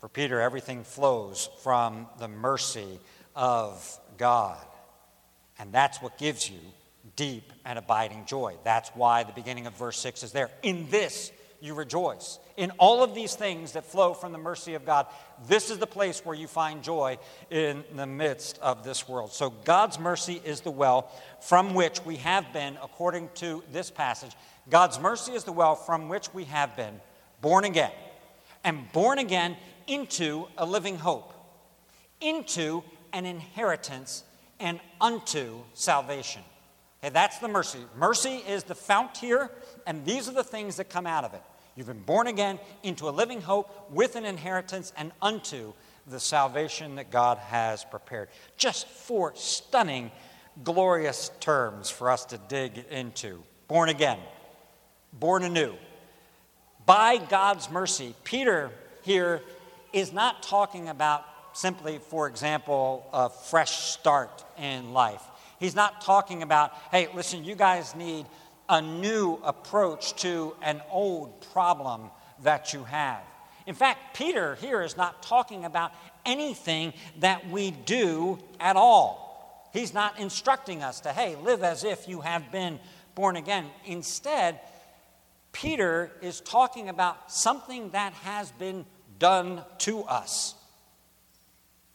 For 0.00 0.08
Peter, 0.08 0.40
everything 0.40 0.82
flows 0.82 1.48
from 1.62 2.08
the 2.18 2.28
mercy 2.28 2.98
of 3.36 3.98
God. 4.18 4.64
And 5.58 5.72
that's 5.72 6.02
what 6.02 6.18
gives 6.18 6.50
you 6.50 6.58
deep 7.16 7.52
and 7.64 7.78
abiding 7.78 8.24
joy. 8.26 8.54
That's 8.64 8.88
why 8.90 9.24
the 9.24 9.32
beginning 9.32 9.66
of 9.66 9.74
verse 9.74 9.98
6 9.98 10.22
is 10.22 10.32
there. 10.32 10.50
In 10.62 10.88
this 10.90 11.30
you 11.60 11.74
rejoice. 11.74 12.38
In 12.56 12.70
all 12.72 13.02
of 13.02 13.14
these 13.14 13.34
things 13.34 13.72
that 13.72 13.84
flow 13.84 14.14
from 14.14 14.32
the 14.32 14.38
mercy 14.38 14.74
of 14.74 14.84
God, 14.84 15.06
this 15.48 15.70
is 15.70 15.78
the 15.78 15.86
place 15.86 16.24
where 16.24 16.36
you 16.36 16.46
find 16.46 16.82
joy 16.82 17.18
in 17.50 17.84
the 17.94 18.06
midst 18.06 18.58
of 18.58 18.84
this 18.84 19.08
world. 19.08 19.32
So, 19.32 19.50
God's 19.50 19.98
mercy 19.98 20.40
is 20.44 20.60
the 20.60 20.70
well 20.70 21.10
from 21.40 21.74
which 21.74 22.04
we 22.04 22.16
have 22.16 22.52
been, 22.52 22.78
according 22.82 23.30
to 23.36 23.62
this 23.72 23.90
passage. 23.90 24.32
God's 24.68 25.00
mercy 25.00 25.32
is 25.32 25.44
the 25.44 25.52
well 25.52 25.74
from 25.74 26.08
which 26.08 26.32
we 26.32 26.44
have 26.44 26.76
been 26.76 27.00
born 27.40 27.64
again, 27.64 27.92
and 28.62 28.90
born 28.92 29.18
again 29.18 29.56
into 29.86 30.46
a 30.56 30.64
living 30.64 30.96
hope, 30.96 31.32
into 32.20 32.82
an 33.12 33.26
inheritance, 33.26 34.24
and 34.60 34.80
unto 35.00 35.62
salvation. 35.74 36.42
Okay, 37.04 37.12
that's 37.12 37.36
the 37.38 37.48
mercy. 37.48 37.80
Mercy 37.98 38.36
is 38.48 38.64
the 38.64 38.74
fount 38.74 39.18
here, 39.18 39.50
and 39.86 40.06
these 40.06 40.26
are 40.26 40.32
the 40.32 40.42
things 40.42 40.76
that 40.76 40.88
come 40.88 41.06
out 41.06 41.22
of 41.22 41.34
it. 41.34 41.42
You've 41.76 41.88
been 41.88 42.00
born 42.00 42.28
again 42.28 42.58
into 42.82 43.10
a 43.10 43.12
living 43.12 43.42
hope 43.42 43.90
with 43.90 44.16
an 44.16 44.24
inheritance 44.24 44.90
and 44.96 45.12
unto 45.20 45.74
the 46.06 46.18
salvation 46.18 46.94
that 46.94 47.10
God 47.10 47.36
has 47.36 47.84
prepared. 47.84 48.30
Just 48.56 48.86
four 48.86 49.34
stunning, 49.36 50.12
glorious 50.62 51.30
terms 51.40 51.90
for 51.90 52.10
us 52.10 52.24
to 52.26 52.38
dig 52.48 52.86
into. 52.90 53.42
Born 53.68 53.90
again, 53.90 54.18
born 55.12 55.42
anew. 55.42 55.74
By 56.86 57.18
God's 57.18 57.70
mercy, 57.70 58.14
Peter 58.24 58.70
here 59.02 59.42
is 59.92 60.10
not 60.10 60.42
talking 60.42 60.88
about 60.88 61.26
simply, 61.52 61.98
for 61.98 62.28
example, 62.28 63.06
a 63.12 63.28
fresh 63.28 63.90
start 63.90 64.42
in 64.56 64.94
life. 64.94 65.20
He's 65.64 65.74
not 65.74 66.02
talking 66.02 66.42
about, 66.42 66.74
hey, 66.90 67.08
listen, 67.14 67.42
you 67.42 67.54
guys 67.54 67.94
need 67.94 68.26
a 68.68 68.82
new 68.82 69.40
approach 69.42 70.14
to 70.16 70.54
an 70.60 70.82
old 70.90 71.40
problem 71.54 72.10
that 72.42 72.74
you 72.74 72.84
have. 72.84 73.22
In 73.66 73.74
fact, 73.74 74.14
Peter 74.14 74.56
here 74.56 74.82
is 74.82 74.98
not 74.98 75.22
talking 75.22 75.64
about 75.64 75.92
anything 76.26 76.92
that 77.20 77.48
we 77.48 77.70
do 77.70 78.38
at 78.60 78.76
all. 78.76 79.70
He's 79.72 79.94
not 79.94 80.20
instructing 80.20 80.82
us 80.82 81.00
to, 81.00 81.14
hey, 81.14 81.34
live 81.36 81.62
as 81.62 81.82
if 81.82 82.08
you 82.08 82.20
have 82.20 82.52
been 82.52 82.78
born 83.14 83.36
again. 83.36 83.64
Instead, 83.86 84.60
Peter 85.52 86.12
is 86.20 86.42
talking 86.42 86.90
about 86.90 87.32
something 87.32 87.88
that 87.92 88.12
has 88.12 88.52
been 88.52 88.84
done 89.18 89.64
to 89.78 90.02
us. 90.02 90.56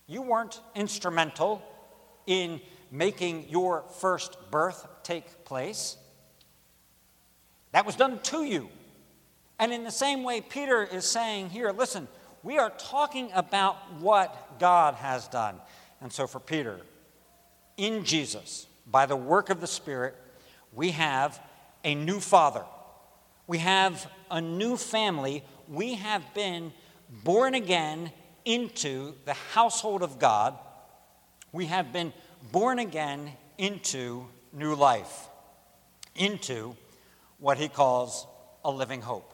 You 0.08 0.24
weren't 0.24 0.60
instrumental 0.74 1.62
in 2.26 2.62
making 2.92 3.50
your 3.50 3.84
first 4.00 4.38
birth 4.52 4.88
take 5.04 5.46
place. 5.46 5.98
That 7.72 7.86
was 7.86 7.96
done 7.96 8.20
to 8.24 8.44
you. 8.44 8.70
And 9.60 9.74
in 9.74 9.84
the 9.84 9.92
same 9.92 10.24
way, 10.24 10.42
Peter 10.42 10.84
is 10.84 11.06
saying 11.06 11.50
here, 11.50 11.72
listen, 11.72 12.08
we 12.44 12.58
are 12.58 12.72
talking 12.72 13.30
about 13.34 13.76
what 14.00 14.60
God 14.60 14.96
has 14.96 15.28
done. 15.28 15.56
And 16.02 16.12
so 16.12 16.28
for 16.28 16.40
Peter, 16.40 16.80
in 17.76 18.06
Jesus, 18.06 18.68
by 18.88 19.06
the 19.06 19.16
work 19.16 19.50
of 19.50 19.60
the 19.60 19.68
Spirit, 19.68 20.16
we 20.74 20.92
have 20.92 21.40
a 21.84 21.94
new 21.96 22.20
father. 22.20 22.64
We 23.48 23.58
have 23.60 24.10
a 24.32 24.40
new 24.40 24.78
family. 24.78 25.44
We 25.68 25.96
have 25.96 26.34
been 26.34 26.72
born 27.24 27.54
again 27.54 28.12
into 28.46 29.16
the 29.26 29.34
household 29.34 30.04
of 30.04 30.20
God. 30.20 30.58
We 31.52 31.66
have 31.66 31.92
been 31.92 32.14
born 32.52 32.80
again 32.80 33.32
into 33.58 34.26
new 34.54 34.76
life, 34.76 35.28
into 36.16 36.76
what 37.38 37.58
he 37.58 37.68
calls 37.68 38.26
a 38.64 38.72
living 38.72 39.02
hope. 39.02 39.34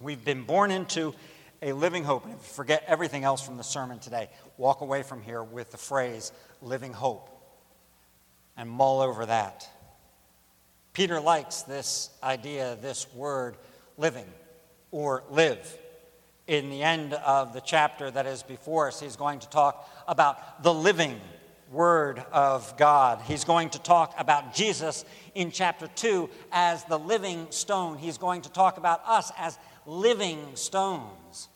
We've 0.00 0.24
been 0.24 0.42
born 0.42 0.70
into 0.70 1.14
a 1.62 1.72
living 1.72 2.04
hope. 2.04 2.24
And 2.24 2.34
if 2.34 2.40
you 2.40 2.52
forget 2.54 2.84
everything 2.86 3.24
else 3.24 3.44
from 3.44 3.56
the 3.56 3.64
sermon 3.64 3.98
today, 3.98 4.28
walk 4.56 4.80
away 4.80 5.02
from 5.02 5.22
here 5.22 5.42
with 5.42 5.70
the 5.70 5.78
phrase 5.78 6.32
living 6.60 6.92
hope 6.92 7.30
and 8.56 8.70
mull 8.70 9.00
over 9.00 9.26
that. 9.26 9.68
Peter 10.92 11.20
likes 11.20 11.62
this 11.62 12.10
idea, 12.22 12.76
this 12.80 13.06
word 13.14 13.56
living 13.98 14.26
or 14.90 15.24
live. 15.30 15.78
In 16.46 16.70
the 16.70 16.82
end 16.82 17.12
of 17.12 17.52
the 17.52 17.60
chapter 17.60 18.10
that 18.10 18.24
is 18.24 18.42
before 18.42 18.88
us, 18.88 19.00
he's 19.00 19.16
going 19.16 19.40
to 19.40 19.48
talk 19.48 19.90
about 20.06 20.62
the 20.62 20.72
living 20.72 21.20
Word 21.76 22.24
of 22.32 22.74
God. 22.78 23.20
He's 23.26 23.44
going 23.44 23.68
to 23.70 23.78
talk 23.78 24.14
about 24.16 24.54
Jesus 24.54 25.04
in 25.34 25.50
chapter 25.50 25.88
2 25.88 26.30
as 26.50 26.82
the 26.84 26.98
living 26.98 27.46
stone. 27.50 27.98
He's 27.98 28.16
going 28.16 28.40
to 28.42 28.50
talk 28.50 28.78
about 28.78 29.02
us 29.06 29.30
as 29.36 29.58
living 29.84 30.40
stones. 30.54 31.48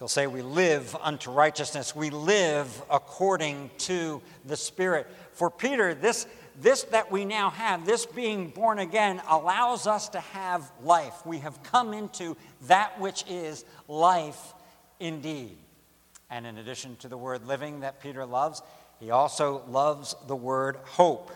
He'll 0.00 0.08
say, 0.08 0.26
We 0.26 0.42
live 0.42 0.96
unto 1.00 1.30
righteousness. 1.30 1.94
We 1.94 2.10
live 2.10 2.82
according 2.90 3.70
to 3.78 4.20
the 4.44 4.56
Spirit. 4.56 5.06
For 5.32 5.48
Peter, 5.48 5.94
this, 5.94 6.26
this 6.60 6.82
that 6.82 7.12
we 7.12 7.24
now 7.24 7.50
have, 7.50 7.86
this 7.86 8.06
being 8.06 8.48
born 8.48 8.80
again, 8.80 9.22
allows 9.30 9.86
us 9.86 10.08
to 10.08 10.20
have 10.20 10.68
life. 10.82 11.24
We 11.24 11.38
have 11.38 11.62
come 11.62 11.94
into 11.94 12.36
that 12.62 12.98
which 12.98 13.24
is 13.28 13.64
life 13.86 14.52
indeed. 14.98 15.58
And 16.30 16.46
in 16.46 16.58
addition 16.58 16.96
to 16.96 17.08
the 17.08 17.16
word 17.16 17.46
living 17.46 17.80
that 17.80 18.00
Peter 18.00 18.26
loves, 18.26 18.62
he 18.98 19.10
also 19.10 19.62
loves 19.68 20.14
the 20.26 20.36
word 20.36 20.76
hope. 20.84 21.30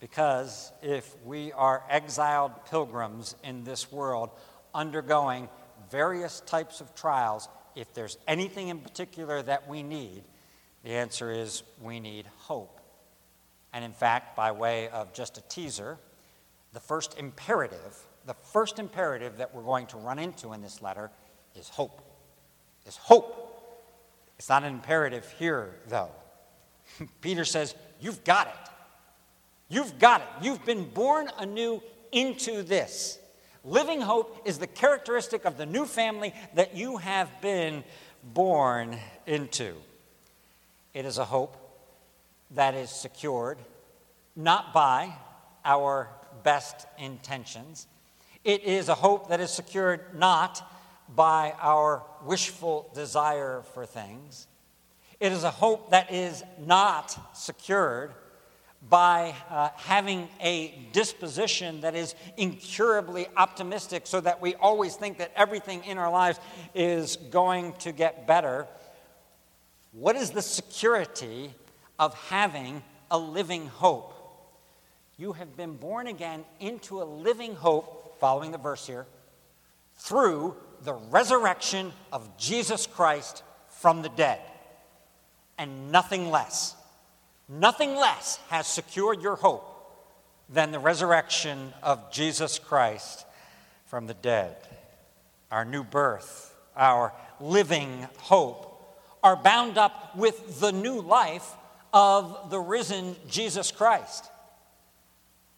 Because 0.00 0.72
if 0.82 1.14
we 1.24 1.52
are 1.52 1.82
exiled 1.88 2.52
pilgrims 2.66 3.34
in 3.42 3.64
this 3.64 3.90
world 3.90 4.30
undergoing 4.74 5.48
various 5.90 6.40
types 6.40 6.80
of 6.80 6.94
trials, 6.94 7.48
if 7.74 7.94
there's 7.94 8.18
anything 8.26 8.68
in 8.68 8.80
particular 8.80 9.40
that 9.42 9.68
we 9.68 9.82
need, 9.82 10.24
the 10.84 10.90
answer 10.92 11.30
is 11.30 11.62
we 11.80 12.00
need 12.00 12.26
hope. 12.40 12.80
And 13.72 13.84
in 13.84 13.92
fact, 13.92 14.36
by 14.36 14.52
way 14.52 14.88
of 14.88 15.12
just 15.12 15.38
a 15.38 15.42
teaser, 15.42 15.98
the 16.72 16.80
first 16.80 17.18
imperative, 17.18 17.98
the 18.26 18.34
first 18.34 18.78
imperative 18.78 19.38
that 19.38 19.54
we're 19.54 19.62
going 19.62 19.86
to 19.88 19.96
run 19.96 20.18
into 20.18 20.52
in 20.52 20.62
this 20.62 20.82
letter 20.82 21.10
is 21.54 21.68
hope. 21.68 22.02
Is 22.86 22.96
hope. 22.96 23.45
It's 24.38 24.48
not 24.48 24.64
an 24.64 24.72
imperative 24.72 25.34
here, 25.38 25.74
though. 25.88 26.10
Peter 27.20 27.44
says, 27.44 27.74
You've 28.00 28.24
got 28.24 28.48
it. 28.48 28.70
You've 29.68 29.98
got 29.98 30.20
it. 30.20 30.26
You've 30.42 30.64
been 30.64 30.84
born 30.84 31.30
anew 31.38 31.82
into 32.12 32.62
this. 32.62 33.18
Living 33.64 34.00
hope 34.00 34.42
is 34.44 34.58
the 34.58 34.66
characteristic 34.66 35.44
of 35.44 35.56
the 35.56 35.66
new 35.66 35.86
family 35.86 36.32
that 36.54 36.76
you 36.76 36.98
have 36.98 37.40
been 37.40 37.82
born 38.22 38.96
into. 39.26 39.74
It 40.94 41.04
is 41.04 41.18
a 41.18 41.24
hope 41.24 41.56
that 42.52 42.74
is 42.74 42.90
secured 42.90 43.58
not 44.36 44.72
by 44.72 45.12
our 45.64 46.08
best 46.42 46.86
intentions. 46.98 47.86
It 48.44 48.62
is 48.62 48.88
a 48.88 48.94
hope 48.94 49.30
that 49.30 49.40
is 49.40 49.50
secured 49.50 50.16
not 50.16 50.62
by 51.14 51.54
our 51.60 52.02
wishful 52.24 52.90
desire 52.94 53.62
for 53.74 53.86
things. 53.86 54.46
It 55.20 55.32
is 55.32 55.44
a 55.44 55.50
hope 55.50 55.90
that 55.90 56.12
is 56.12 56.42
not 56.58 57.36
secured 57.36 58.12
by 58.88 59.34
uh, 59.50 59.70
having 59.76 60.28
a 60.40 60.74
disposition 60.92 61.80
that 61.80 61.94
is 61.94 62.14
incurably 62.36 63.26
optimistic 63.36 64.06
so 64.06 64.20
that 64.20 64.40
we 64.40 64.54
always 64.56 64.94
think 64.94 65.18
that 65.18 65.32
everything 65.34 65.82
in 65.84 65.98
our 65.98 66.10
lives 66.10 66.38
is 66.74 67.16
going 67.16 67.72
to 67.74 67.92
get 67.92 68.26
better. 68.26 68.66
What 69.92 70.14
is 70.14 70.30
the 70.30 70.42
security 70.42 71.52
of 71.98 72.14
having 72.28 72.82
a 73.10 73.18
living 73.18 73.66
hope? 73.66 74.12
You 75.16 75.32
have 75.32 75.56
been 75.56 75.76
born 75.76 76.06
again 76.06 76.44
into 76.60 77.02
a 77.02 77.04
living 77.04 77.54
hope, 77.54 78.18
following 78.20 78.52
the 78.52 78.58
verse 78.58 78.86
here, 78.86 79.06
through 79.96 80.54
the 80.84 80.94
resurrection 80.94 81.92
of 82.12 82.36
Jesus 82.38 82.86
Christ 82.86 83.42
from 83.68 84.02
the 84.02 84.08
dead, 84.08 84.40
and 85.58 85.90
nothing 85.92 86.30
less. 86.30 86.74
Nothing 87.48 87.94
less 87.94 88.38
has 88.48 88.66
secured 88.66 89.22
your 89.22 89.36
hope 89.36 89.72
than 90.48 90.72
the 90.72 90.78
resurrection 90.78 91.72
of 91.82 92.10
Jesus 92.10 92.58
Christ 92.58 93.26
from 93.86 94.06
the 94.06 94.14
dead. 94.14 94.56
Our 95.50 95.64
new 95.64 95.84
birth, 95.84 96.54
our 96.76 97.12
living 97.40 98.08
hope, 98.18 98.72
are 99.22 99.36
bound 99.36 99.78
up 99.78 100.16
with 100.16 100.60
the 100.60 100.72
new 100.72 101.00
life 101.00 101.54
of 101.92 102.50
the 102.50 102.60
risen 102.60 103.16
Jesus 103.28 103.70
Christ. 103.70 104.28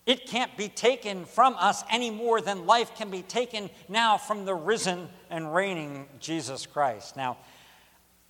It 0.09 0.25
can't 0.25 0.57
be 0.57 0.71
taken 0.71 1.27
from 1.27 1.55
us 1.59 1.85
any 1.91 2.09
more 2.09 2.41
than 2.41 2.65
life 2.65 2.95
can 2.95 3.11
be 3.11 3.21
taken 3.21 3.69
now 3.91 4.17
from 4.17 4.47
the 4.47 4.55
risen 4.55 5.11
and 5.29 5.55
reigning 5.55 6.07
Jesus 6.19 6.65
Christ. 6.65 7.15
Now, 7.15 7.37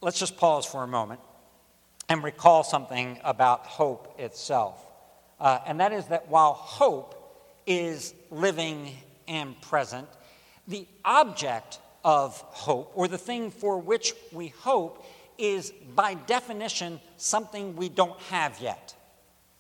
let's 0.01 0.19
just 0.19 0.37
pause 0.37 0.67
for 0.67 0.83
a 0.83 0.89
moment 0.89 1.21
and 2.09 2.25
recall 2.25 2.65
something 2.65 3.21
about 3.23 3.65
hope 3.65 4.19
itself. 4.19 4.85
Uh, 5.39 5.61
and 5.69 5.79
that 5.79 5.93
is 5.93 6.07
that 6.07 6.29
while 6.29 6.53
hope 6.53 7.15
is 7.65 8.13
living 8.33 8.97
and 9.29 9.55
present, 9.61 10.09
the 10.67 10.85
object 11.05 11.79
of 12.05 12.41
hope, 12.41 12.91
or 12.97 13.07
the 13.07 13.17
thing 13.17 13.53
for 13.53 13.79
which 13.79 14.15
we 14.33 14.49
hope, 14.49 15.07
is 15.39 15.73
by 15.95 16.15
definition 16.15 16.99
something 17.19 17.77
we 17.77 17.89
don't 17.89 18.19
have 18.23 18.61
yet. 18.61 18.97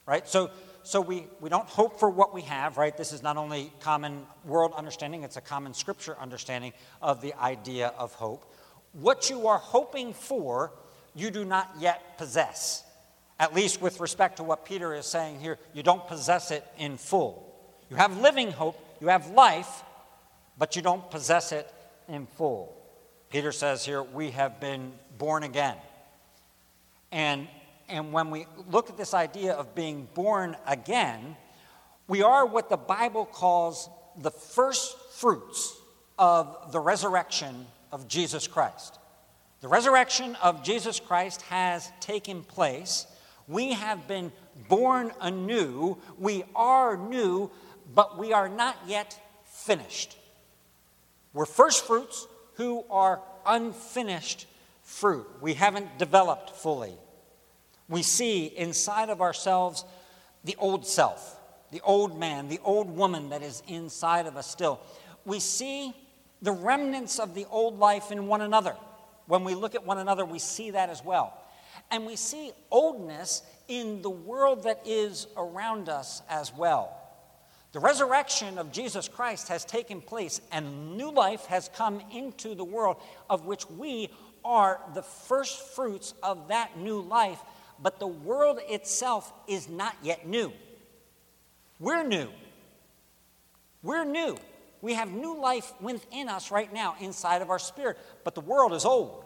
Right? 0.04 0.26
So, 0.26 0.50
so 0.88 1.02
we, 1.02 1.26
we 1.42 1.50
don't 1.50 1.68
hope 1.68 2.00
for 2.00 2.08
what 2.08 2.32
we 2.32 2.40
have, 2.40 2.78
right? 2.78 2.96
This 2.96 3.12
is 3.12 3.22
not 3.22 3.36
only 3.36 3.70
common 3.80 4.24
world 4.46 4.72
understanding, 4.74 5.22
it's 5.22 5.36
a 5.36 5.42
common 5.42 5.74
scripture 5.74 6.16
understanding 6.18 6.72
of 7.02 7.20
the 7.20 7.34
idea 7.34 7.88
of 7.98 8.14
hope. 8.14 8.50
What 8.94 9.28
you 9.28 9.48
are 9.48 9.58
hoping 9.58 10.14
for, 10.14 10.72
you 11.14 11.30
do 11.30 11.44
not 11.44 11.74
yet 11.78 12.16
possess. 12.16 12.84
At 13.38 13.54
least 13.54 13.82
with 13.82 14.00
respect 14.00 14.38
to 14.38 14.42
what 14.42 14.64
Peter 14.64 14.94
is 14.94 15.04
saying 15.04 15.40
here, 15.40 15.58
you 15.74 15.82
don't 15.82 16.08
possess 16.08 16.50
it 16.50 16.64
in 16.78 16.96
full. 16.96 17.54
You 17.90 17.96
have 17.96 18.18
living 18.22 18.50
hope, 18.50 18.82
you 18.98 19.08
have 19.08 19.28
life, 19.28 19.82
but 20.56 20.74
you 20.74 20.80
don't 20.80 21.10
possess 21.10 21.52
it 21.52 21.70
in 22.08 22.24
full. 22.24 22.74
Peter 23.28 23.52
says 23.52 23.84
here, 23.84 24.02
we 24.02 24.30
have 24.30 24.58
been 24.58 24.94
born 25.18 25.42
again. 25.42 25.76
And, 27.12 27.46
and 27.88 28.12
when 28.12 28.30
we 28.30 28.46
look 28.70 28.90
at 28.90 28.96
this 28.96 29.14
idea 29.14 29.52
of 29.52 29.74
being 29.74 30.08
born 30.14 30.56
again, 30.66 31.36
we 32.06 32.22
are 32.22 32.46
what 32.46 32.68
the 32.68 32.76
Bible 32.76 33.24
calls 33.24 33.88
the 34.16 34.30
first 34.30 34.96
fruits 35.12 35.76
of 36.18 36.72
the 36.72 36.80
resurrection 36.80 37.66
of 37.92 38.08
Jesus 38.08 38.46
Christ. 38.46 38.98
The 39.60 39.68
resurrection 39.68 40.36
of 40.36 40.62
Jesus 40.62 41.00
Christ 41.00 41.42
has 41.42 41.90
taken 42.00 42.42
place. 42.42 43.06
We 43.46 43.72
have 43.72 44.06
been 44.06 44.32
born 44.68 45.12
anew. 45.20 45.98
We 46.18 46.44
are 46.54 46.96
new, 46.96 47.50
but 47.94 48.18
we 48.18 48.32
are 48.32 48.48
not 48.48 48.76
yet 48.86 49.18
finished. 49.44 50.16
We're 51.32 51.46
first 51.46 51.86
fruits 51.86 52.26
who 52.54 52.84
are 52.90 53.20
unfinished 53.46 54.46
fruit. 54.82 55.26
We 55.40 55.54
haven't 55.54 55.98
developed 55.98 56.50
fully. 56.50 56.94
We 57.88 58.02
see 58.02 58.46
inside 58.46 59.08
of 59.08 59.20
ourselves 59.20 59.84
the 60.44 60.56
old 60.58 60.86
self, 60.86 61.40
the 61.72 61.80
old 61.82 62.18
man, 62.18 62.48
the 62.48 62.60
old 62.62 62.94
woman 62.94 63.30
that 63.30 63.42
is 63.42 63.62
inside 63.66 64.26
of 64.26 64.36
us 64.36 64.50
still. 64.50 64.80
We 65.24 65.40
see 65.40 65.94
the 66.42 66.52
remnants 66.52 67.18
of 67.18 67.34
the 67.34 67.46
old 67.50 67.78
life 67.78 68.12
in 68.12 68.26
one 68.26 68.42
another. 68.42 68.76
When 69.26 69.44
we 69.44 69.54
look 69.54 69.74
at 69.74 69.84
one 69.84 69.98
another, 69.98 70.24
we 70.24 70.38
see 70.38 70.70
that 70.70 70.90
as 70.90 71.04
well. 71.04 71.34
And 71.90 72.06
we 72.06 72.16
see 72.16 72.52
oldness 72.70 73.42
in 73.68 74.02
the 74.02 74.10
world 74.10 74.64
that 74.64 74.82
is 74.86 75.26
around 75.36 75.88
us 75.88 76.22
as 76.28 76.54
well. 76.54 76.94
The 77.72 77.80
resurrection 77.80 78.56
of 78.56 78.72
Jesus 78.72 79.08
Christ 79.08 79.48
has 79.48 79.64
taken 79.64 80.00
place, 80.00 80.40
and 80.50 80.96
new 80.96 81.10
life 81.10 81.44
has 81.46 81.68
come 81.74 82.00
into 82.10 82.54
the 82.54 82.64
world, 82.64 82.96
of 83.28 83.44
which 83.44 83.68
we 83.68 84.08
are 84.44 84.80
the 84.94 85.02
first 85.02 85.74
fruits 85.74 86.14
of 86.22 86.48
that 86.48 86.78
new 86.78 87.00
life, 87.00 87.38
but 87.82 87.98
the 87.98 88.06
world 88.06 88.58
itself 88.68 89.32
is 89.46 89.68
not 89.68 89.96
yet 90.02 90.26
new. 90.26 90.52
We're 91.78 92.02
new. 92.02 92.28
We're 93.82 94.04
new. 94.04 94.36
We 94.80 94.94
have 94.94 95.10
new 95.10 95.40
life 95.40 95.72
within 95.80 96.28
us 96.28 96.50
right 96.50 96.72
now, 96.72 96.96
inside 97.00 97.42
of 97.42 97.50
our 97.50 97.58
spirit, 97.58 97.98
but 98.24 98.34
the 98.34 98.40
world 98.40 98.72
is 98.72 98.84
old. 98.84 99.24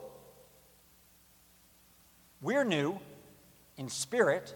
We're 2.41 2.65
new 2.65 2.99
in 3.77 3.89
spirit, 3.89 4.55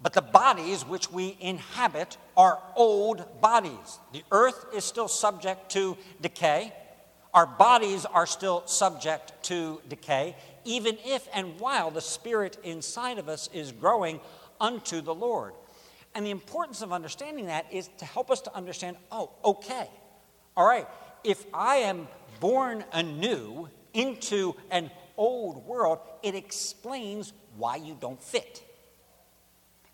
but 0.00 0.12
the 0.12 0.22
bodies 0.22 0.84
which 0.84 1.10
we 1.10 1.36
inhabit 1.40 2.16
are 2.36 2.62
old 2.76 3.40
bodies. 3.40 3.98
The 4.12 4.22
earth 4.30 4.66
is 4.74 4.84
still 4.84 5.08
subject 5.08 5.70
to 5.72 5.96
decay. 6.20 6.72
Our 7.34 7.46
bodies 7.46 8.04
are 8.04 8.26
still 8.26 8.66
subject 8.66 9.32
to 9.44 9.80
decay, 9.88 10.36
even 10.68 10.98
if 11.02 11.26
and 11.32 11.58
while 11.58 11.90
the 11.90 12.00
spirit 12.00 12.58
inside 12.62 13.18
of 13.18 13.26
us 13.26 13.48
is 13.54 13.72
growing 13.72 14.20
unto 14.60 15.00
the 15.00 15.14
Lord. 15.14 15.54
And 16.14 16.26
the 16.26 16.30
importance 16.30 16.82
of 16.82 16.92
understanding 16.92 17.46
that 17.46 17.72
is 17.72 17.88
to 17.98 18.04
help 18.04 18.30
us 18.30 18.42
to 18.42 18.54
understand 18.54 18.98
oh, 19.10 19.30
okay, 19.42 19.88
all 20.54 20.66
right, 20.66 20.86
if 21.24 21.46
I 21.54 21.76
am 21.76 22.06
born 22.38 22.84
anew 22.92 23.68
into 23.94 24.54
an 24.70 24.90
old 25.16 25.66
world, 25.66 26.00
it 26.22 26.34
explains 26.34 27.32
why 27.56 27.76
you 27.76 27.96
don't 27.98 28.22
fit. 28.22 28.62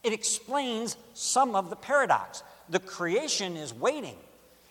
It 0.02 0.12
explains 0.12 0.96
some 1.14 1.54
of 1.54 1.70
the 1.70 1.76
paradox. 1.76 2.42
The 2.68 2.80
creation 2.80 3.56
is 3.56 3.72
waiting. 3.72 4.16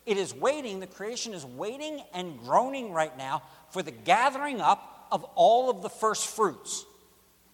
It 0.05 0.17
is 0.17 0.35
waiting, 0.35 0.81
the 0.81 0.87
creation 0.87 1.33
is 1.33 1.45
waiting 1.45 2.03
and 2.13 2.37
groaning 2.39 2.91
right 2.91 3.17
now 3.17 3.43
for 3.69 3.81
the 3.81 3.91
gathering 3.91 4.59
up 4.59 4.92
of 5.13 5.23
all 5.35 5.69
of 5.69 5.83
the 5.83 5.89
first 5.89 6.27
fruits. 6.27 6.85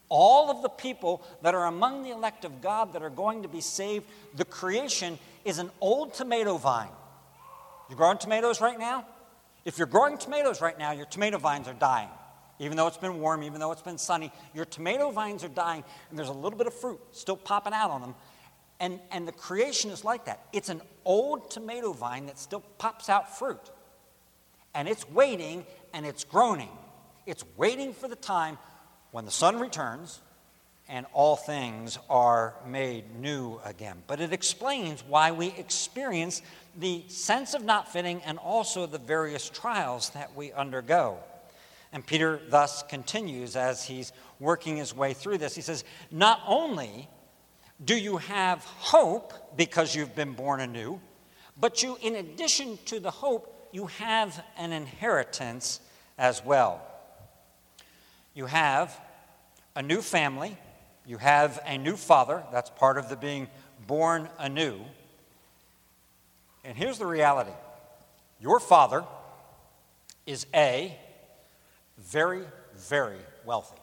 All 0.08 0.50
of 0.50 0.64
the 0.64 0.70
people 0.70 1.22
that 1.44 1.54
are 1.54 1.66
among 1.66 2.02
the 2.02 2.10
elect 2.10 2.46
of 2.46 2.62
God 2.62 2.94
that 2.94 3.04
are 3.04 3.12
going 3.12 3.44
to 3.44 3.50
be 3.50 3.62
saved, 3.62 4.06
the 4.36 4.46
creation 4.46 5.20
is 5.46 5.60
an 5.60 5.70
old 5.82 6.16
tomato 6.16 6.58
vine. 6.58 6.90
You're 7.90 7.98
growing 7.98 8.18
tomatoes 8.18 8.62
right 8.62 8.80
now? 8.80 9.06
If 9.66 9.78
you're 9.78 9.88
growing 9.88 10.18
tomatoes 10.18 10.62
right 10.62 10.80
now, 10.80 10.94
your 10.94 11.06
tomato 11.06 11.38
vines 11.38 11.68
are 11.68 11.74
dying. 11.74 12.08
Even 12.60 12.78
though 12.78 12.88
it's 12.88 12.98
been 12.98 13.20
warm, 13.20 13.44
even 13.44 13.60
though 13.60 13.72
it's 13.72 13.82
been 13.82 13.98
sunny, 13.98 14.32
your 14.54 14.66
tomato 14.66 15.12
vines 15.12 15.44
are 15.44 15.50
dying, 15.50 15.84
and 16.10 16.18
there's 16.18 16.30
a 16.30 16.34
little 16.34 16.58
bit 16.58 16.66
of 16.66 16.74
fruit 16.74 17.00
still 17.12 17.38
popping 17.38 17.74
out 17.74 17.92
on 17.92 18.02
them. 18.02 18.16
And, 18.80 19.00
and 19.12 19.28
the 19.28 19.34
creation 19.34 19.92
is 19.92 20.06
like 20.06 20.26
that. 20.26 20.40
It's 20.54 20.70
an 20.70 20.82
old 21.04 21.52
tomato 21.52 21.92
vine 21.92 22.26
that 22.28 22.40
still 22.40 22.62
pops 22.78 23.10
out 23.10 23.38
fruit. 23.38 23.60
And 24.74 24.88
it's 24.88 25.10
waiting 25.10 25.66
and 25.94 26.06
it's 26.06 26.24
groaning. 26.24 26.70
It's 27.30 27.46
waiting 27.58 27.94
for 27.94 28.08
the 28.08 28.16
time 28.16 28.58
when 29.12 29.26
the 29.26 29.32
sun 29.32 29.60
returns 29.60 30.20
and 30.88 31.06
all 31.14 31.36
things 31.36 32.00
are 32.10 32.56
made 32.66 33.16
new 33.16 33.60
again. 33.64 34.02
But 34.08 34.20
it 34.20 34.34
explains 34.34 35.04
why 35.08 35.32
we 35.32 35.48
experience 35.50 36.42
the 36.76 37.04
sense 37.08 37.54
of 37.54 37.64
not 37.64 37.94
fitting 37.94 38.24
and 38.26 38.40
also 38.40 38.88
the 38.88 38.98
various 38.98 39.48
trials 39.48 40.10
that 40.12 40.36
we 40.36 40.52
undergo. 40.54 41.20
And 41.94 42.04
Peter 42.04 42.42
thus 42.50 42.82
continues 42.82 43.56
as 43.56 43.84
he's 43.84 44.12
working 44.40 44.78
his 44.78 44.96
way 44.96 45.14
through 45.14 45.38
this. 45.38 45.56
He 45.56 45.62
says, 45.62 45.84
Not 46.10 46.42
only 46.48 47.08
do 47.86 47.96
you 47.96 48.18
have 48.18 48.64
hope 48.64 49.56
because 49.56 49.96
you've 49.96 50.16
been 50.16 50.34
born 50.34 50.62
anew, 50.62 51.00
but 51.60 51.84
you, 51.84 51.96
in 52.02 52.16
addition 52.16 52.80
to 52.86 53.00
the 53.00 53.12
hope, 53.12 53.70
you 53.72 53.86
have 53.86 54.44
an 54.58 54.72
inheritance 54.72 55.80
as 56.18 56.44
well. 56.44 56.89
You 58.40 58.46
have 58.46 58.98
a 59.76 59.82
new 59.82 60.02
family, 60.02 60.58
you 61.06 61.18
have 61.18 61.60
a 61.66 61.78
new 61.78 61.98
father, 61.98 62.42
that's 62.54 62.70
part 62.70 62.98
of 62.98 63.10
the 63.10 63.18
being 63.18 63.50
born 63.86 64.30
anew. 64.38 64.80
And 66.64 66.78
here's 66.78 67.00
the 67.00 67.06
reality 67.06 67.52
your 68.40 68.62
father 68.62 69.04
is 70.26 70.46
A, 70.56 70.98
very, 71.98 72.44
very 72.78 73.20
wealthy. 73.44 73.82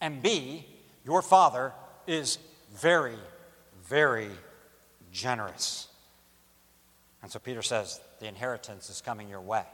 And 0.00 0.22
B, 0.22 0.64
your 1.04 1.20
father 1.20 1.74
is 2.06 2.38
very, 2.74 3.18
very 3.86 4.30
generous. 5.12 5.88
And 7.20 7.30
so 7.30 7.40
Peter 7.40 7.60
says, 7.60 8.00
the 8.20 8.26
inheritance 8.26 8.88
is 8.88 9.02
coming 9.02 9.28
your 9.28 9.42
way. 9.42 9.66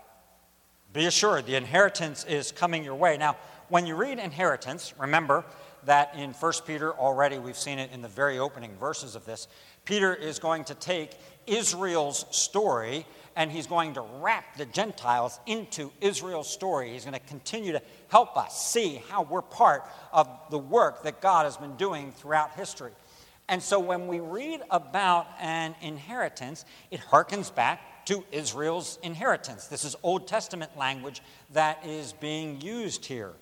Be 0.92 1.06
assured, 1.06 1.46
the 1.46 1.56
inheritance 1.56 2.24
is 2.24 2.52
coming 2.52 2.84
your 2.84 2.94
way. 2.94 3.16
Now, 3.16 3.36
when 3.68 3.86
you 3.86 3.94
read 3.94 4.18
inheritance, 4.18 4.92
remember 4.98 5.44
that 5.84 6.14
in 6.14 6.32
1 6.32 6.52
Peter 6.66 6.92
already, 6.92 7.38
we've 7.38 7.56
seen 7.56 7.78
it 7.78 7.90
in 7.92 8.02
the 8.02 8.08
very 8.08 8.38
opening 8.38 8.76
verses 8.76 9.14
of 9.14 9.24
this. 9.24 9.48
Peter 9.86 10.14
is 10.14 10.38
going 10.38 10.64
to 10.64 10.74
take 10.74 11.12
Israel's 11.46 12.26
story 12.30 13.06
and 13.34 13.50
he's 13.50 13.66
going 13.66 13.94
to 13.94 14.02
wrap 14.20 14.56
the 14.58 14.66
Gentiles 14.66 15.40
into 15.46 15.90
Israel's 16.02 16.50
story. 16.50 16.92
He's 16.92 17.04
going 17.04 17.18
to 17.18 17.26
continue 17.26 17.72
to 17.72 17.82
help 18.08 18.36
us 18.36 18.70
see 18.70 19.02
how 19.08 19.22
we're 19.22 19.40
part 19.40 19.84
of 20.12 20.28
the 20.50 20.58
work 20.58 21.04
that 21.04 21.22
God 21.22 21.44
has 21.44 21.56
been 21.56 21.76
doing 21.76 22.12
throughout 22.12 22.52
history. 22.52 22.92
And 23.48 23.62
so 23.62 23.80
when 23.80 24.06
we 24.06 24.20
read 24.20 24.60
about 24.70 25.26
an 25.40 25.74
inheritance, 25.80 26.66
it 26.90 27.00
harkens 27.00 27.52
back 27.52 27.80
to 28.06 28.24
Israel's 28.32 28.98
inheritance. 29.02 29.66
This 29.66 29.84
is 29.84 29.96
Old 30.02 30.26
Testament 30.26 30.76
language 30.76 31.22
that 31.52 31.84
is 31.86 32.12
being 32.12 32.60
used 32.60 33.06
here. 33.06 33.32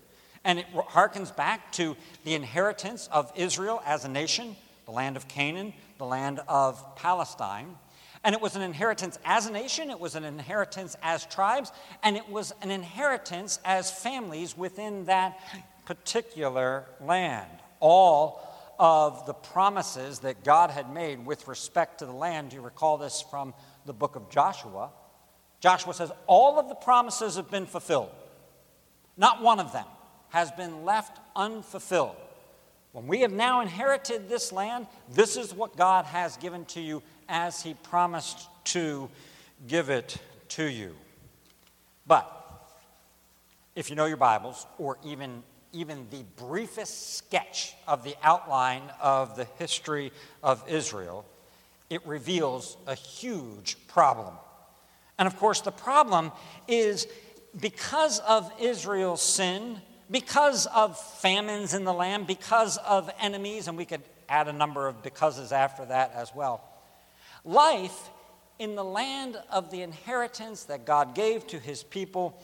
And 0.44 0.58
it 0.58 0.66
harkens 0.74 1.34
back 1.34 1.72
to 1.72 1.96
the 2.24 2.34
inheritance 2.34 3.08
of 3.12 3.32
Israel 3.36 3.82
as 3.84 4.04
a 4.04 4.08
nation, 4.08 4.56
the 4.86 4.92
land 4.92 5.16
of 5.16 5.28
Canaan, 5.28 5.72
the 5.98 6.06
land 6.06 6.40
of 6.48 6.96
Palestine. 6.96 7.76
And 8.24 8.34
it 8.34 8.40
was 8.40 8.56
an 8.56 8.62
inheritance 8.62 9.18
as 9.24 9.46
a 9.46 9.52
nation, 9.52 9.90
it 9.90 10.00
was 10.00 10.14
an 10.14 10.24
inheritance 10.24 10.96
as 11.02 11.24
tribes, 11.26 11.72
and 12.02 12.16
it 12.16 12.28
was 12.28 12.52
an 12.62 12.70
inheritance 12.70 13.58
as 13.64 13.90
families 13.90 14.56
within 14.56 15.06
that 15.06 15.38
particular 15.86 16.84
land. 17.00 17.50
All 17.80 18.46
of 18.78 19.26
the 19.26 19.34
promises 19.34 20.20
that 20.20 20.42
God 20.42 20.70
had 20.70 20.92
made 20.92 21.24
with 21.24 21.48
respect 21.48 21.98
to 21.98 22.06
the 22.06 22.12
land, 22.12 22.52
you 22.52 22.60
recall 22.62 22.96
this 22.96 23.22
from 23.22 23.52
the 23.90 23.94
book 23.94 24.14
of 24.14 24.30
Joshua, 24.30 24.90
Joshua 25.58 25.92
says 25.92 26.12
all 26.28 26.60
of 26.60 26.68
the 26.68 26.76
promises 26.76 27.34
have 27.34 27.50
been 27.50 27.66
fulfilled. 27.66 28.10
Not 29.16 29.42
one 29.42 29.58
of 29.58 29.72
them 29.72 29.86
has 30.28 30.52
been 30.52 30.84
left 30.84 31.18
unfulfilled. 31.34 32.14
When 32.92 33.08
we 33.08 33.22
have 33.22 33.32
now 33.32 33.62
inherited 33.62 34.28
this 34.28 34.52
land, 34.52 34.86
this 35.12 35.36
is 35.36 35.52
what 35.52 35.76
God 35.76 36.04
has 36.04 36.36
given 36.36 36.66
to 36.66 36.80
you 36.80 37.02
as 37.28 37.62
He 37.62 37.74
promised 37.74 38.46
to 38.66 39.10
give 39.66 39.90
it 39.90 40.18
to 40.50 40.70
you. 40.70 40.94
But 42.06 42.30
if 43.74 43.90
you 43.90 43.96
know 43.96 44.06
your 44.06 44.16
Bibles, 44.16 44.68
or 44.78 44.98
even, 45.04 45.42
even 45.72 46.06
the 46.12 46.22
briefest 46.36 47.16
sketch 47.16 47.74
of 47.88 48.04
the 48.04 48.14
outline 48.22 48.82
of 49.00 49.34
the 49.34 49.46
history 49.58 50.12
of 50.44 50.62
Israel, 50.68 51.24
it 51.90 52.06
reveals 52.06 52.76
a 52.86 52.94
huge 52.94 53.76
problem. 53.88 54.32
And 55.18 55.26
of 55.26 55.36
course, 55.36 55.60
the 55.60 55.72
problem 55.72 56.32
is 56.66 57.06
because 57.60 58.20
of 58.20 58.50
Israel's 58.60 59.20
sin, 59.20 59.82
because 60.10 60.66
of 60.66 60.98
famines 60.98 61.74
in 61.74 61.84
the 61.84 61.92
land, 61.92 62.26
because 62.26 62.78
of 62.78 63.10
enemies, 63.20 63.68
and 63.68 63.76
we 63.76 63.84
could 63.84 64.02
add 64.28 64.48
a 64.48 64.52
number 64.52 64.86
of 64.86 65.02
becauses 65.02 65.50
after 65.50 65.84
that 65.84 66.12
as 66.14 66.32
well. 66.34 66.62
Life 67.44 68.10
in 68.58 68.76
the 68.76 68.84
land 68.84 69.36
of 69.50 69.70
the 69.70 69.82
inheritance 69.82 70.64
that 70.64 70.86
God 70.86 71.14
gave 71.14 71.46
to 71.48 71.58
his 71.58 71.82
people 71.82 72.40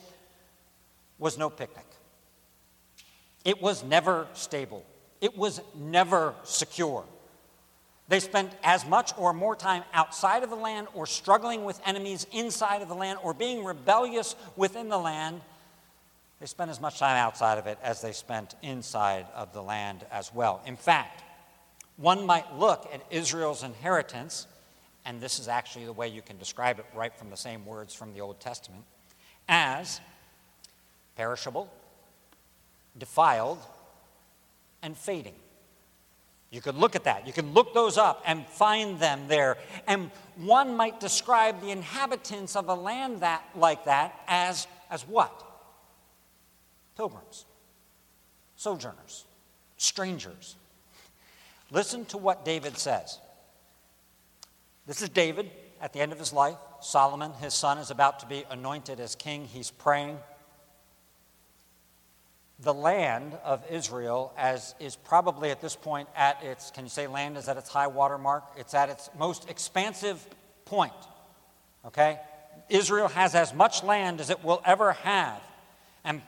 was 1.19 1.39
no 1.39 1.49
picnic. 1.49 1.87
It 3.45 3.63
was 3.63 3.85
never 3.85 4.27
stable, 4.35 4.85
it 5.21 5.39
was 5.39 5.61
never 5.75 6.35
secure. 6.43 7.05
They 8.09 8.21
spent 8.21 8.53
as 8.62 8.87
much 8.87 9.12
or 9.19 9.33
more 9.33 9.57
time 9.57 9.83
outside 9.92 10.45
of 10.45 10.51
the 10.51 10.57
land 10.57 10.87
or 10.95 11.07
struggling 11.07 11.64
with 11.64 11.81
enemies 11.85 12.27
inside 12.33 12.83
of 12.83 12.88
the 12.88 12.95
land 12.95 13.19
or 13.23 13.35
being 13.35 13.64
rebellious 13.64 14.37
within 14.55 14.88
the 14.88 14.99
land. 14.99 15.40
They 16.38 16.47
spent 16.47 16.71
as 16.71 16.81
much 16.81 16.99
time 16.99 17.16
outside 17.16 17.59
of 17.59 17.66
it 17.66 17.79
as 17.83 18.03
they 18.03 18.12
spent 18.12 18.55
inside 18.62 19.27
of 19.35 19.53
the 19.53 19.62
land 19.62 20.05
as 20.12 20.33
well. 20.33 20.62
In 20.66 20.77
fact, 20.77 21.25
one 21.97 22.27
might 22.27 22.55
look 22.55 22.88
at 22.92 23.01
Israel's 23.11 23.64
inheritance, 23.64 24.47
and 25.05 25.21
this 25.21 25.38
is 25.38 25.49
actually 25.49 25.87
the 25.87 25.92
way 25.92 26.09
you 26.09 26.23
can 26.23 26.38
describe 26.38 26.79
it 26.79 26.87
right 26.95 27.16
from 27.16 27.31
the 27.31 27.37
same 27.37 27.64
words 27.64 27.95
from 27.95 28.12
the 28.12 28.21
Old 28.21 28.38
Testament, 28.38 28.85
as 29.49 30.01
perishable, 31.16 31.73
defiled, 32.99 33.59
and 34.83 34.97
fading. 34.97 35.35
You 36.51 36.61
could 36.61 36.77
look 36.77 36.95
at 36.95 37.05
that. 37.05 37.27
You 37.27 37.33
can 37.33 37.53
look 37.53 37.75
those 37.75 37.99
up 37.99 38.23
and 38.25 38.47
find 38.47 39.01
them 39.01 39.23
there. 39.29 39.59
And 39.87 40.11
one 40.37 40.77
might 40.77 41.01
describe 41.01 41.61
the 41.61 41.71
inhabitants 41.71 42.55
of 42.55 42.69
a 42.69 42.75
land 42.75 43.21
that, 43.21 43.45
like 43.55 43.85
that 43.87 44.19
as, 44.29 44.67
as 44.91 45.03
what? 45.07 45.43
Pilgrims, 46.97 47.45
sojourners, 48.55 49.25
strangers. 49.77 50.57
Listen 51.71 52.05
to 52.07 52.17
what 52.17 52.45
David 52.45 52.79
says. 52.79 53.19
This 54.87 55.03
is 55.03 55.09
David 55.09 55.51
at 55.81 55.93
the 55.93 56.01
end 56.01 56.13
of 56.13 56.19
his 56.19 56.33
life. 56.33 56.57
Solomon, 56.81 57.33
his 57.35 57.55
son, 57.55 57.79
is 57.79 57.91
about 57.91 58.21
to 58.21 58.27
be 58.27 58.45
anointed 58.51 59.01
as 59.01 59.17
king. 59.17 59.47
He's 59.47 59.71
praying 59.71 60.19
the 62.61 62.75
land 62.75 63.37
of 63.45 63.62
Israel 63.71 64.33
as 64.37 64.75
is 64.81 64.97
probably 64.97 65.51
at 65.51 65.61
this 65.61 65.77
point 65.77 66.09
at 66.16 66.42
its 66.42 66.71
can 66.71 66.85
you 66.85 66.90
say 66.90 67.07
land 67.07 67.37
is 67.37 67.49
at 67.49 67.57
its 67.57 67.69
high 67.69 67.87
water 67.87 68.19
mark? 68.19 68.45
It's 68.57 68.75
at 68.75 68.88
its 68.88 69.11
most 69.19 69.51
expansive 69.51 70.27
point 70.64 70.92
okay? 71.87 72.19
Israel 72.69 73.09
has 73.09 73.35
as 73.35 73.55
much 73.55 73.83
land 73.83 74.21
as 74.21 74.31
it 74.31 74.45
will 74.45 74.61
ever 74.64 74.92
have. 74.92 75.40
And 76.05 76.21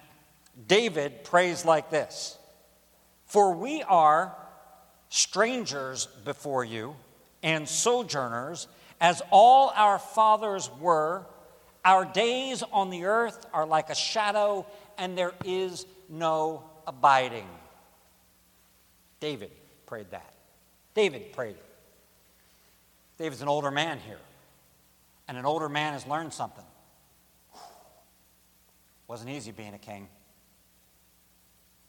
David 0.67 1.25
prays 1.25 1.65
like 1.65 1.91
this 1.91 2.39
For 3.27 3.53
we 3.55 3.83
are 3.83 4.35
strangers 5.09 6.07
before 6.25 6.65
you 6.65 6.97
and 7.43 7.69
sojourners 7.69 8.69
as 9.01 9.23
all 9.31 9.73
our 9.75 9.99
fathers 9.99 10.71
were. 10.81 11.27
Our 11.85 12.05
days 12.05 12.63
on 12.73 12.91
the 12.91 13.05
earth 13.05 13.47
are 13.53 13.65
like 13.65 13.89
a 13.89 13.95
shadow 13.95 14.67
and 14.99 15.17
there 15.17 15.33
is 15.45 15.87
no 16.09 16.65
abiding. 16.87 17.47
David 19.21 19.51
prayed 19.87 20.11
that. 20.11 20.33
David 20.95 21.33
prayed. 21.33 21.57
David's 23.19 23.43
an 23.43 23.49
older 23.49 23.71
man 23.71 23.99
here, 24.07 24.21
and 25.27 25.37
an 25.37 25.45
older 25.45 25.69
man 25.69 25.93
has 25.93 26.07
learned 26.07 26.33
something. 26.33 26.65
Wasn't 29.09 29.31
easy 29.31 29.51
being 29.51 29.75
a 29.75 29.79
king. 29.79 30.09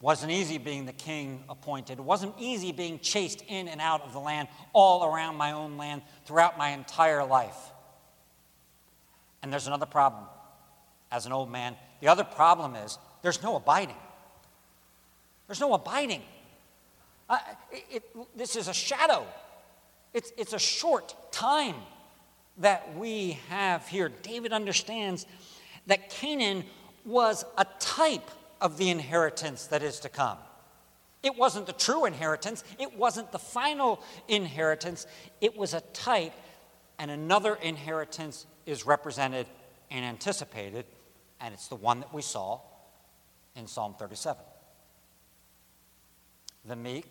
Wasn't 0.00 0.32
easy 0.32 0.56
being 0.56 0.86
the 0.86 0.92
king 0.92 1.44
appointed. 1.48 1.98
It 1.98 2.02
wasn't 2.02 2.34
easy 2.38 2.72
being 2.72 2.98
chased 3.00 3.42
in 3.46 3.68
and 3.68 3.80
out 3.80 4.02
of 4.02 4.14
the 4.14 4.18
land, 4.18 4.48
all 4.72 5.04
around 5.04 5.36
my 5.36 5.52
own 5.52 5.76
land, 5.76 6.00
throughout 6.24 6.56
my 6.56 6.70
entire 6.70 7.24
life. 7.24 7.58
And 9.42 9.52
there's 9.52 9.66
another 9.66 9.86
problem 9.86 10.24
as 11.12 11.26
an 11.26 11.32
old 11.32 11.50
man. 11.50 11.76
The 12.00 12.08
other 12.08 12.24
problem 12.24 12.74
is 12.76 12.98
there's 13.22 13.42
no 13.42 13.56
abiding. 13.56 13.96
There's 15.50 15.58
no 15.58 15.74
abiding. 15.74 16.22
Uh, 17.28 17.38
it, 17.72 17.84
it, 17.90 18.38
this 18.38 18.54
is 18.54 18.68
a 18.68 18.72
shadow. 18.72 19.26
It's, 20.14 20.30
it's 20.38 20.52
a 20.52 20.60
short 20.60 21.32
time 21.32 21.74
that 22.58 22.96
we 22.96 23.36
have 23.48 23.88
here. 23.88 24.12
David 24.22 24.52
understands 24.52 25.26
that 25.88 26.08
Canaan 26.08 26.62
was 27.04 27.44
a 27.58 27.66
type 27.80 28.30
of 28.60 28.76
the 28.76 28.90
inheritance 28.90 29.66
that 29.66 29.82
is 29.82 29.98
to 30.00 30.08
come. 30.08 30.38
It 31.24 31.36
wasn't 31.36 31.66
the 31.66 31.72
true 31.72 32.04
inheritance, 32.04 32.62
it 32.78 32.96
wasn't 32.96 33.32
the 33.32 33.40
final 33.40 34.00
inheritance, 34.28 35.08
it 35.40 35.56
was 35.56 35.74
a 35.74 35.80
type, 35.80 36.34
and 36.96 37.10
another 37.10 37.56
inheritance 37.56 38.46
is 38.66 38.86
represented 38.86 39.48
and 39.90 40.04
anticipated, 40.04 40.84
and 41.40 41.52
it's 41.52 41.66
the 41.66 41.74
one 41.74 41.98
that 41.98 42.14
we 42.14 42.22
saw 42.22 42.60
in 43.56 43.66
Psalm 43.66 43.96
37 43.98 44.44
the 46.64 46.76
meek 46.76 47.06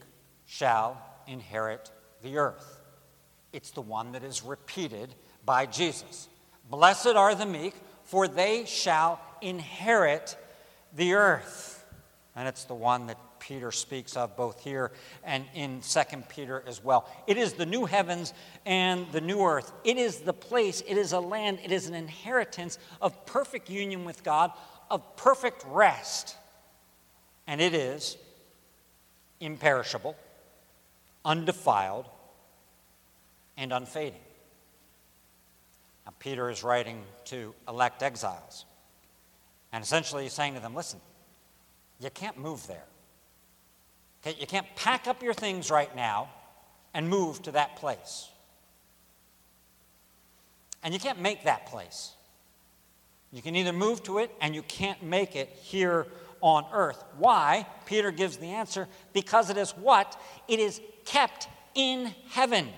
shall 0.45 1.01
inherit 1.27 1.91
the 2.21 2.37
earth. 2.37 2.81
It's 3.53 3.71
the 3.71 3.81
one 3.81 4.11
that 4.11 4.23
is 4.23 4.43
repeated 4.43 5.13
by 5.45 5.65
Jesus. 5.65 6.29
Blessed 6.69 7.07
are 7.07 7.33
the 7.33 7.45
meek, 7.45 7.73
for 8.03 8.27
they 8.27 8.65
shall 8.65 9.19
inherit 9.41 10.37
the 10.95 11.13
earth. 11.13 11.85
And 12.35 12.47
it's 12.47 12.65
the 12.65 12.75
one 12.75 13.07
that 13.07 13.17
Peter 13.39 13.71
speaks 13.71 14.15
of 14.15 14.35
both 14.35 14.63
here 14.63 14.91
and 15.23 15.45
in 15.55 15.81
2 15.81 16.01
Peter 16.29 16.63
as 16.67 16.83
well. 16.83 17.09
It 17.25 17.37
is 17.37 17.53
the 17.53 17.65
new 17.65 17.85
heavens 17.85 18.33
and 18.65 19.11
the 19.11 19.21
new 19.21 19.41
earth. 19.41 19.71
It 19.83 19.97
is 19.97 20.19
the 20.19 20.33
place, 20.33 20.83
it 20.87 20.97
is 20.97 21.13
a 21.13 21.19
land, 21.19 21.59
it 21.63 21.71
is 21.71 21.87
an 21.87 21.95
inheritance 21.95 22.77
of 23.01 23.25
perfect 23.25 23.69
union 23.69 24.05
with 24.05 24.23
God, 24.23 24.51
of 24.89 25.15
perfect 25.15 25.65
rest. 25.69 26.35
And 27.47 27.59
it 27.59 27.73
is 27.73 28.17
imperishable, 29.39 30.15
undefiled, 31.25 32.05
and 33.57 33.73
unfading. 33.73 34.19
Now, 36.05 36.13
Peter 36.19 36.49
is 36.49 36.63
writing 36.63 37.03
to 37.25 37.53
elect 37.67 38.01
exiles. 38.03 38.65
And 39.71 39.83
essentially, 39.83 40.23
he's 40.23 40.33
saying 40.33 40.55
to 40.55 40.59
them 40.59 40.75
listen, 40.75 40.99
you 41.99 42.09
can't 42.09 42.37
move 42.37 42.65
there. 42.67 42.85
Okay? 44.21 44.37
You 44.39 44.47
can't 44.47 44.67
pack 44.75 45.07
up 45.07 45.21
your 45.21 45.33
things 45.33 45.69
right 45.69 45.93
now 45.95 46.29
and 46.93 47.07
move 47.07 47.41
to 47.43 47.51
that 47.51 47.75
place. 47.75 48.29
And 50.81 50.93
you 50.93 50.99
can't 50.99 51.19
make 51.19 51.43
that 51.43 51.65
place. 51.65 52.13
You 53.31 53.41
can 53.41 53.55
either 53.55 53.73
move 53.73 54.01
to 54.03 54.19
it 54.19 54.31
and 54.41 54.55
you 54.55 54.63
can't 54.63 55.03
make 55.03 55.35
it 55.35 55.49
here 55.61 56.07
on 56.41 56.65
earth. 56.71 57.03
Why? 57.17 57.65
Peter 57.85 58.11
gives 58.11 58.37
the 58.37 58.47
answer 58.47 58.87
because 59.13 59.49
it 59.49 59.57
is 59.57 59.71
what? 59.71 60.19
It 60.47 60.59
is 60.59 60.81
kept 61.05 61.47
in 61.75 62.13
heaven. 62.29 62.69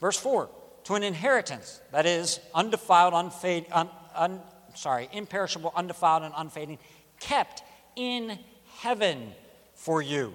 Verse 0.00 0.18
4 0.18 0.48
to 0.86 0.94
an 0.94 1.02
inheritance 1.02 1.80
that 1.90 2.06
is 2.06 2.38
undefiled, 2.54 3.12
unfade, 3.12 3.66
un, 3.72 3.90
un, 4.14 4.40
sorry, 4.76 5.08
imperishable, 5.12 5.72
undefiled, 5.74 6.22
and 6.22 6.32
unfading, 6.36 6.78
kept 7.18 7.64
in 7.96 8.38
heaven 8.78 9.32
for 9.74 10.00
you. 10.00 10.32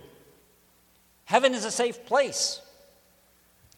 Heaven 1.24 1.54
is 1.54 1.64
a 1.64 1.72
safe 1.72 2.06
place. 2.06 2.62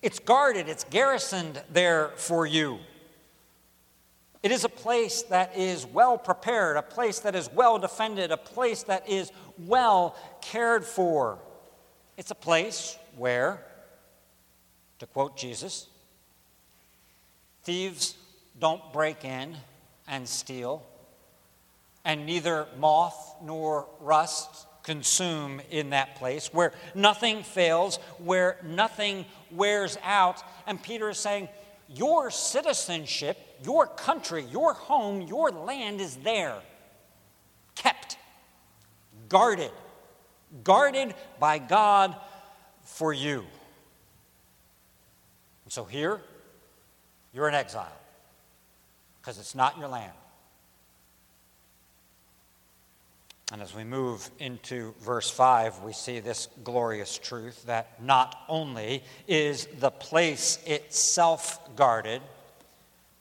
It's 0.02 0.18
guarded, 0.18 0.68
it's 0.68 0.84
garrisoned 0.86 1.62
there 1.72 2.10
for 2.16 2.48
you. 2.48 2.80
It 4.44 4.52
is 4.52 4.66
a 4.66 4.70
place 4.70 5.22
that 5.24 5.58
is 5.58 5.86
well 5.86 6.18
prepared, 6.18 6.76
a 6.76 6.82
place 6.82 7.20
that 7.20 7.34
is 7.34 7.50
well 7.54 7.80
defended, 7.80 8.30
a 8.30 8.38
place 8.38 8.84
that 8.84 9.10
is 9.10 9.32
well 9.58 10.18
cared 10.42 10.84
for. 10.84 11.40
It's 12.18 12.30
a 12.30 12.36
place 12.36 12.98
where, 13.16 13.64
to 15.00 15.06
quote 15.08 15.38
Jesus, 15.38 15.88
thieves 17.64 18.16
don't 18.60 18.92
break 18.92 19.24
in 19.24 19.56
and 20.10 20.28
steal, 20.28 20.86
and 22.04 22.26
neither 22.26 22.68
moth 22.78 23.36
nor 23.42 23.88
rust 24.02 24.68
consume 24.84 25.62
in 25.72 25.92
that 25.92 26.18
place, 26.18 26.54
where 26.54 26.74
nothing 26.94 27.44
fails, 27.44 27.96
where 28.18 28.58
nothing 28.62 29.24
wears 29.52 29.98
out. 30.04 30.44
And 30.68 30.84
Peter 30.84 31.10
is 31.10 31.18
saying, 31.18 31.48
Your 31.96 32.32
citizenship, 32.32 33.38
your 33.64 33.88
country, 33.88 34.46
your 34.52 34.74
home, 34.74 35.22
your 35.22 35.52
land 35.52 36.02
is 36.02 36.16
there, 36.18 36.60
kept, 37.76 38.18
guarded, 39.30 39.72
guarded 40.64 41.14
by 41.40 41.60
God 41.60 42.16
for 42.84 43.14
you. 43.14 43.46
And 45.64 45.72
so 45.72 45.84
here, 45.84 46.22
you're 47.34 47.48
in 47.48 47.54
exile 47.54 47.92
because 49.22 49.38
it's 49.38 49.56
not 49.56 49.78
your 49.78 49.88
land. 49.88 50.14
And 53.54 53.62
as 53.62 53.76
we 53.76 53.84
move 53.84 54.32
into 54.40 54.96
verse 55.00 55.30
5, 55.30 55.84
we 55.84 55.94
see 55.94 56.20
this 56.20 56.48
glorious 56.64 57.20
truth 57.20 57.68
that 57.68 58.02
not 58.02 58.36
only 58.50 59.04
is 59.28 59.68
the 59.78 59.92
place 59.92 60.58
itself 60.66 61.76
guarded, 61.76 62.24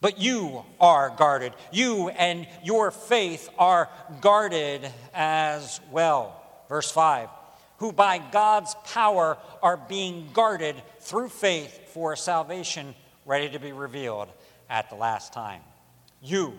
but 0.00 0.18
you 0.18 0.64
are 0.80 1.10
guarded. 1.10 1.52
You 1.70 2.08
and 2.08 2.48
your 2.64 2.90
faith 2.90 3.50
are 3.58 3.90
guarded 4.22 4.90
as 5.12 5.82
well. 5.90 6.42
Verse 6.66 6.90
5 6.90 7.28
Who 7.76 7.92
by 7.92 8.16
God's 8.16 8.74
power 8.86 9.36
are 9.62 9.76
being 9.76 10.30
guarded 10.32 10.76
through 11.00 11.28
faith 11.28 11.90
for 11.92 12.16
salvation 12.16 12.94
ready 13.26 13.50
to 13.50 13.58
be 13.58 13.72
revealed 13.72 14.28
at 14.70 14.88
the 14.88 14.96
last 14.96 15.34
time. 15.34 15.60
You 16.22 16.54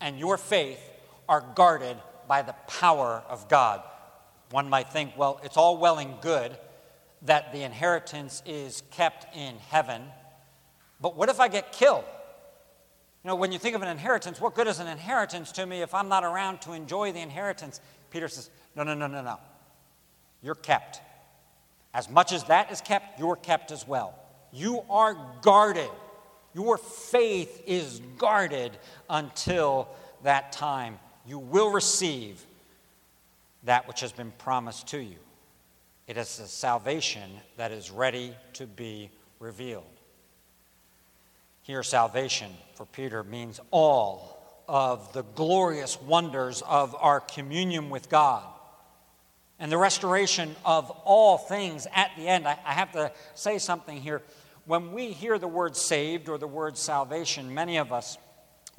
and 0.00 0.18
your 0.18 0.36
faith 0.36 0.80
are 1.28 1.44
guarded 1.54 1.96
by 2.28 2.42
the 2.42 2.52
power 2.68 3.24
of 3.28 3.48
God. 3.48 3.82
One 4.50 4.68
might 4.68 4.92
think, 4.92 5.16
well, 5.16 5.40
it's 5.42 5.56
all 5.56 5.78
well 5.78 5.98
and 5.98 6.20
good 6.20 6.56
that 7.22 7.52
the 7.52 7.62
inheritance 7.62 8.42
is 8.46 8.82
kept 8.92 9.34
in 9.36 9.56
heaven, 9.70 10.02
but 11.00 11.16
what 11.16 11.28
if 11.28 11.40
I 11.40 11.48
get 11.48 11.72
killed? 11.72 12.04
You 13.24 13.28
know, 13.28 13.34
when 13.34 13.50
you 13.50 13.58
think 13.58 13.74
of 13.74 13.82
an 13.82 13.88
inheritance, 13.88 14.40
what 14.40 14.54
good 14.54 14.68
is 14.68 14.78
an 14.78 14.86
inheritance 14.86 15.50
to 15.52 15.66
me 15.66 15.82
if 15.82 15.92
I'm 15.92 16.08
not 16.08 16.22
around 16.22 16.60
to 16.62 16.72
enjoy 16.72 17.12
the 17.12 17.20
inheritance? 17.20 17.80
Peter 18.10 18.28
says, 18.28 18.50
no, 18.76 18.84
no, 18.84 18.94
no, 18.94 19.06
no, 19.08 19.22
no. 19.22 19.38
You're 20.42 20.54
kept. 20.54 21.00
As 21.92 22.08
much 22.08 22.32
as 22.32 22.44
that 22.44 22.70
is 22.70 22.80
kept, 22.80 23.18
you're 23.18 23.36
kept 23.36 23.72
as 23.72 23.86
well. 23.88 24.14
You 24.52 24.82
are 24.88 25.16
guarded. 25.42 25.90
Your 26.54 26.78
faith 26.78 27.62
is 27.66 28.00
guarded 28.16 28.78
until 29.10 29.88
that 30.22 30.52
time 30.52 30.98
you 31.28 31.38
will 31.38 31.70
receive 31.70 32.44
that 33.64 33.86
which 33.86 34.00
has 34.00 34.12
been 34.12 34.32
promised 34.38 34.88
to 34.88 34.98
you. 34.98 35.16
It 36.06 36.16
is 36.16 36.38
a 36.40 36.46
salvation 36.46 37.30
that 37.56 37.70
is 37.70 37.90
ready 37.90 38.34
to 38.54 38.66
be 38.66 39.10
revealed. 39.38 39.84
Here, 41.62 41.82
salvation 41.82 42.50
for 42.74 42.86
Peter 42.86 43.22
means 43.22 43.60
all 43.70 44.38
of 44.66 45.12
the 45.12 45.22
glorious 45.34 46.00
wonders 46.00 46.62
of 46.62 46.96
our 46.98 47.20
communion 47.20 47.90
with 47.90 48.08
God 48.08 48.44
and 49.58 49.70
the 49.70 49.76
restoration 49.76 50.54
of 50.64 50.90
all 51.04 51.36
things 51.36 51.86
at 51.94 52.10
the 52.16 52.26
end. 52.26 52.46
I, 52.46 52.56
have 52.64 52.92
to 52.92 53.12
say 53.34 53.58
something 53.58 54.00
here. 54.00 54.22
When 54.66 54.92
we 54.92 55.12
hear 55.12 55.38
the 55.38 55.48
word 55.48 55.76
saved 55.76 56.28
or 56.28 56.38
the 56.38 56.46
word 56.46 56.78
salvation, 56.78 57.52
many 57.52 57.78
of 57.78 57.92
us 57.92 58.16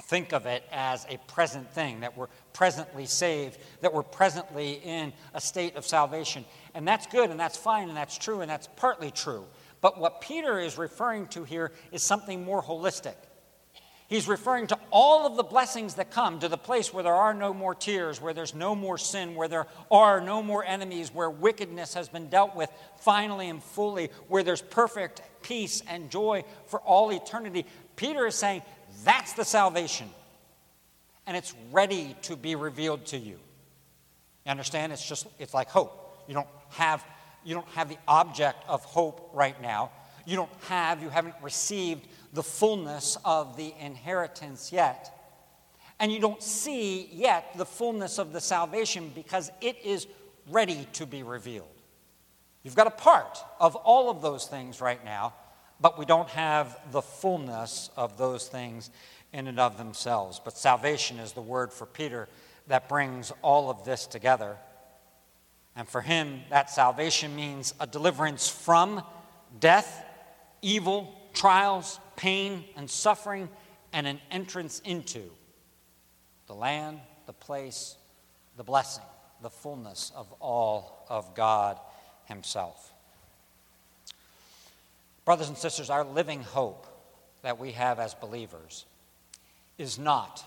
think 0.02 0.32
of 0.32 0.46
it 0.46 0.64
as 0.72 1.06
a 1.08 1.18
present 1.32 1.70
thing, 1.72 2.00
that 2.00 2.16
we're 2.16 2.28
presently 2.52 3.06
saved, 3.06 3.58
that 3.80 3.92
we're 3.92 4.02
presently 4.02 4.80
in 4.84 5.12
a 5.34 5.40
state 5.40 5.76
of 5.76 5.86
salvation. 5.86 6.44
And 6.74 6.86
that's 6.86 7.06
good 7.06 7.30
and 7.30 7.38
that's 7.38 7.56
fine 7.56 7.88
and 7.88 7.96
that's 7.96 8.18
true 8.18 8.40
and 8.40 8.50
that's 8.50 8.68
partly 8.76 9.10
true. 9.10 9.44
But 9.80 9.98
what 9.98 10.20
Peter 10.20 10.58
is 10.58 10.76
referring 10.78 11.26
to 11.28 11.44
here 11.44 11.72
is 11.92 12.02
something 12.02 12.44
more 12.44 12.62
holistic. 12.62 13.14
He's 14.10 14.26
referring 14.26 14.66
to 14.66 14.78
all 14.90 15.24
of 15.24 15.36
the 15.36 15.44
blessings 15.44 15.94
that 15.94 16.10
come 16.10 16.40
to 16.40 16.48
the 16.48 16.58
place 16.58 16.92
where 16.92 17.04
there 17.04 17.14
are 17.14 17.32
no 17.32 17.54
more 17.54 17.76
tears, 17.76 18.20
where 18.20 18.34
there's 18.34 18.56
no 18.56 18.74
more 18.74 18.98
sin, 18.98 19.36
where 19.36 19.46
there 19.46 19.68
are 19.88 20.20
no 20.20 20.42
more 20.42 20.64
enemies, 20.64 21.14
where 21.14 21.30
wickedness 21.30 21.94
has 21.94 22.08
been 22.08 22.28
dealt 22.28 22.56
with 22.56 22.68
finally 22.96 23.48
and 23.48 23.62
fully, 23.62 24.10
where 24.26 24.42
there's 24.42 24.62
perfect 24.62 25.22
peace 25.42 25.80
and 25.88 26.10
joy 26.10 26.42
for 26.66 26.80
all 26.80 27.12
eternity. 27.12 27.64
Peter 27.94 28.26
is 28.26 28.34
saying 28.34 28.62
that's 29.04 29.32
the 29.34 29.44
salvation. 29.44 30.08
And 31.26 31.36
it's 31.36 31.54
ready 31.70 32.16
to 32.22 32.36
be 32.36 32.54
revealed 32.54 33.06
to 33.06 33.18
you. 33.18 33.38
You 34.44 34.50
understand? 34.50 34.92
It's 34.92 35.06
just, 35.06 35.26
it's 35.38 35.54
like 35.54 35.68
hope. 35.68 36.24
You 36.26 36.34
don't 36.34 36.48
have, 36.70 37.04
you 37.44 37.54
don't 37.54 37.68
have 37.68 37.88
the 37.88 37.98
object 38.08 38.64
of 38.68 38.84
hope 38.84 39.30
right 39.32 39.60
now. 39.60 39.90
You 40.26 40.36
don't 40.36 40.50
have, 40.68 41.02
you 41.02 41.08
haven't 41.08 41.34
received 41.42 42.06
the 42.32 42.42
fullness 42.42 43.16
of 43.24 43.56
the 43.56 43.74
inheritance 43.80 44.72
yet. 44.72 45.16
And 45.98 46.10
you 46.10 46.20
don't 46.20 46.42
see 46.42 47.08
yet 47.12 47.52
the 47.56 47.66
fullness 47.66 48.18
of 48.18 48.32
the 48.32 48.40
salvation 48.40 49.10
because 49.14 49.50
it 49.60 49.76
is 49.84 50.06
ready 50.48 50.86
to 50.94 51.06
be 51.06 51.22
revealed. 51.22 51.66
You've 52.62 52.76
got 52.76 52.86
a 52.86 52.90
part 52.90 53.38
of 53.58 53.76
all 53.76 54.10
of 54.10 54.22
those 54.22 54.46
things 54.46 54.80
right 54.80 55.02
now, 55.04 55.34
but 55.80 55.98
we 55.98 56.04
don't 56.04 56.28
have 56.30 56.78
the 56.92 57.02
fullness 57.02 57.90
of 57.96 58.18
those 58.18 58.48
things 58.48 58.90
in 59.32 59.46
and 59.46 59.58
of 59.58 59.78
themselves. 59.78 60.40
But 60.44 60.56
salvation 60.56 61.18
is 61.18 61.32
the 61.32 61.40
word 61.40 61.72
for 61.72 61.86
Peter 61.86 62.28
that 62.66 62.88
brings 62.88 63.32
all 63.42 63.70
of 63.70 63.84
this 63.84 64.06
together. 64.06 64.56
And 65.76 65.88
for 65.88 66.00
him, 66.00 66.40
that 66.50 66.70
salvation 66.70 67.34
means 67.34 67.74
a 67.80 67.86
deliverance 67.86 68.48
from 68.48 69.02
death, 69.58 70.04
evil, 70.62 71.14
trials, 71.32 71.98
pain, 72.16 72.64
and 72.76 72.90
suffering, 72.90 73.48
and 73.92 74.06
an 74.06 74.20
entrance 74.30 74.80
into 74.84 75.30
the 76.46 76.54
land, 76.54 77.00
the 77.26 77.32
place, 77.32 77.96
the 78.56 78.64
blessing, 78.64 79.04
the 79.42 79.50
fullness 79.50 80.12
of 80.14 80.32
all 80.40 81.06
of 81.08 81.34
God 81.34 81.78
Himself. 82.24 82.92
Brothers 85.30 85.46
and 85.46 85.56
sisters, 85.56 85.90
our 85.90 86.02
living 86.02 86.42
hope 86.42 86.88
that 87.42 87.60
we 87.60 87.70
have 87.70 88.00
as 88.00 88.14
believers 88.14 88.84
is 89.78 89.96
not 89.96 90.42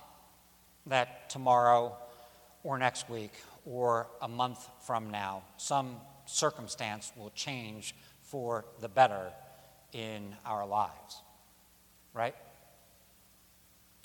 that 0.87 1.29
tomorrow 1.29 1.95
or 2.63 2.77
next 2.77 3.09
week 3.09 3.31
or 3.65 4.07
a 4.21 4.27
month 4.27 4.59
from 4.85 5.09
now 5.09 5.43
some 5.55 5.95
circumstance 6.25 7.13
will 7.15 7.29
change 7.29 7.95
for 8.23 8.65
the 8.81 8.89
better 8.89 9.31
in 9.93 10.35
our 10.45 10.67
lives. 10.67 11.21
Right? 12.13 12.35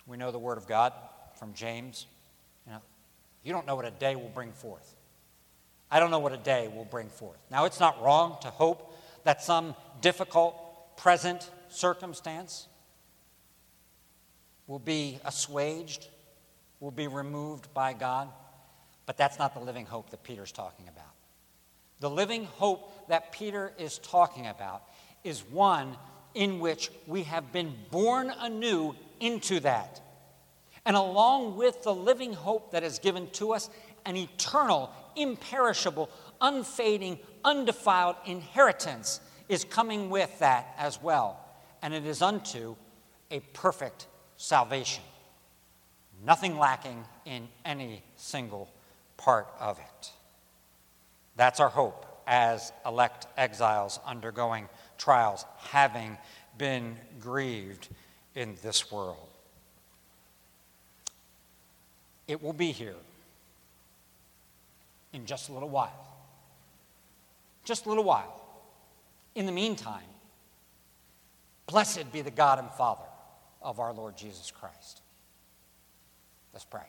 We 0.06 0.16
know 0.16 0.30
the 0.30 0.38
Word 0.38 0.58
of 0.58 0.68
God 0.68 0.92
from 1.40 1.54
James. 1.54 2.06
You 2.66 2.74
know, 2.74 2.82
you 3.42 3.52
don't 3.52 3.66
know 3.66 3.74
what 3.74 3.84
a 3.84 3.90
day 3.90 4.14
will 4.14 4.30
bring 4.32 4.52
forth. 4.52 4.94
I 5.90 5.98
don't 5.98 6.12
know 6.12 6.20
what 6.20 6.32
a 6.32 6.36
day 6.36 6.68
will 6.72 6.84
bring 6.84 7.08
forth. 7.08 7.40
Now, 7.50 7.64
it's 7.64 7.80
not 7.80 8.00
wrong 8.00 8.36
to 8.42 8.48
hope 8.50 8.94
that 9.24 9.42
some 9.42 9.74
difficult 10.00 10.66
present 10.98 11.50
circumstance 11.68 12.66
will 14.66 14.80
be 14.80 15.18
assuaged, 15.24 16.08
will 16.80 16.90
be 16.90 17.06
removed 17.06 17.72
by 17.72 17.92
God, 17.92 18.28
but 19.06 19.16
that's 19.16 19.38
not 19.38 19.54
the 19.54 19.60
living 19.60 19.86
hope 19.86 20.10
that 20.10 20.22
Peter's 20.22 20.52
talking 20.52 20.88
about. 20.88 21.14
The 22.00 22.10
living 22.10 22.44
hope 22.44 23.08
that 23.08 23.32
Peter 23.32 23.72
is 23.78 23.98
talking 23.98 24.48
about 24.48 24.82
is 25.24 25.40
one 25.44 25.96
in 26.34 26.58
which 26.58 26.90
we 27.06 27.22
have 27.22 27.52
been 27.52 27.72
born 27.90 28.32
anew 28.40 28.94
into 29.20 29.60
that. 29.60 30.00
And 30.84 30.96
along 30.96 31.56
with 31.56 31.82
the 31.84 31.94
living 31.94 32.32
hope 32.32 32.72
that 32.72 32.82
is 32.82 32.98
given 32.98 33.30
to 33.32 33.52
us, 33.52 33.70
an 34.04 34.16
eternal, 34.16 34.90
imperishable, 35.16 36.10
unfading, 36.40 37.18
undefiled 37.44 38.16
inheritance 38.26 39.20
is 39.48 39.64
coming 39.64 40.10
with 40.10 40.38
that 40.40 40.74
as 40.78 41.02
well. 41.02 41.40
And 41.82 41.94
it 41.94 42.04
is 42.06 42.22
unto 42.22 42.76
a 43.30 43.40
perfect 43.40 44.06
salvation. 44.36 45.02
Nothing 46.24 46.58
lacking 46.58 47.04
in 47.24 47.48
any 47.64 48.02
single 48.16 48.68
part 49.16 49.48
of 49.60 49.78
it. 49.78 50.12
That's 51.36 51.60
our 51.60 51.68
hope 51.68 52.04
as 52.26 52.72
elect 52.84 53.26
exiles 53.36 54.00
undergoing 54.04 54.68
trials, 54.98 55.44
having 55.58 56.18
been 56.58 56.96
grieved 57.20 57.88
in 58.34 58.56
this 58.62 58.90
world. 58.90 59.28
It 62.26 62.42
will 62.42 62.52
be 62.52 62.72
here 62.72 62.96
in 65.12 65.24
just 65.24 65.48
a 65.48 65.52
little 65.52 65.70
while. 65.70 66.06
Just 67.64 67.86
a 67.86 67.88
little 67.88 68.04
while. 68.04 68.47
In 69.38 69.46
the 69.46 69.52
meantime, 69.52 70.02
blessed 71.68 72.10
be 72.10 72.22
the 72.22 72.30
God 72.32 72.58
and 72.58 72.68
Father 72.72 73.04
of 73.62 73.78
our 73.78 73.92
Lord 73.92 74.16
Jesus 74.16 74.50
Christ. 74.50 75.00
Let's 76.52 76.64
pray. 76.64 76.88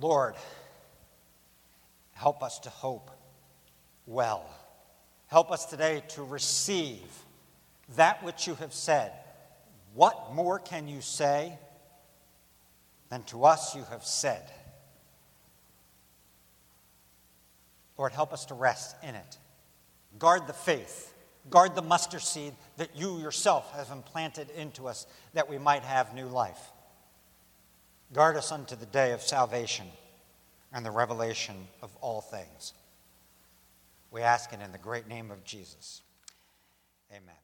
Lord, 0.00 0.34
help 2.12 2.42
us 2.42 2.58
to 2.60 2.70
hope 2.70 3.10
well. 4.06 4.48
Help 5.26 5.52
us 5.52 5.66
today 5.66 6.02
to 6.08 6.22
receive 6.22 7.04
that 7.94 8.24
which 8.24 8.46
you 8.46 8.54
have 8.54 8.72
said. 8.72 9.12
What 9.92 10.32
more 10.32 10.58
can 10.58 10.88
you 10.88 11.02
say 11.02 11.58
than 13.10 13.24
to 13.24 13.44
us 13.44 13.76
you 13.76 13.84
have 13.90 14.04
said? 14.06 14.50
Lord, 17.98 18.12
help 18.12 18.32
us 18.32 18.46
to 18.46 18.54
rest 18.54 18.96
in 19.02 19.14
it. 19.14 19.36
Guard 20.18 20.46
the 20.46 20.52
faith, 20.52 21.14
guard 21.50 21.74
the 21.74 21.82
mustard 21.82 22.22
seed 22.22 22.54
that 22.76 22.94
you 22.94 23.18
yourself 23.18 23.72
have 23.74 23.90
implanted 23.90 24.50
into 24.50 24.86
us 24.86 25.06
that 25.34 25.48
we 25.48 25.58
might 25.58 25.82
have 25.82 26.14
new 26.14 26.26
life. 26.26 26.70
Guard 28.12 28.36
us 28.36 28.52
unto 28.52 28.76
the 28.76 28.86
day 28.86 29.12
of 29.12 29.22
salvation 29.22 29.86
and 30.72 30.84
the 30.84 30.90
revelation 30.90 31.56
of 31.82 31.90
all 32.00 32.20
things. 32.20 32.74
We 34.10 34.20
ask 34.20 34.52
it 34.52 34.60
in 34.60 34.72
the 34.72 34.78
great 34.78 35.08
name 35.08 35.30
of 35.30 35.44
Jesus. 35.44 36.02
Amen. 37.10 37.34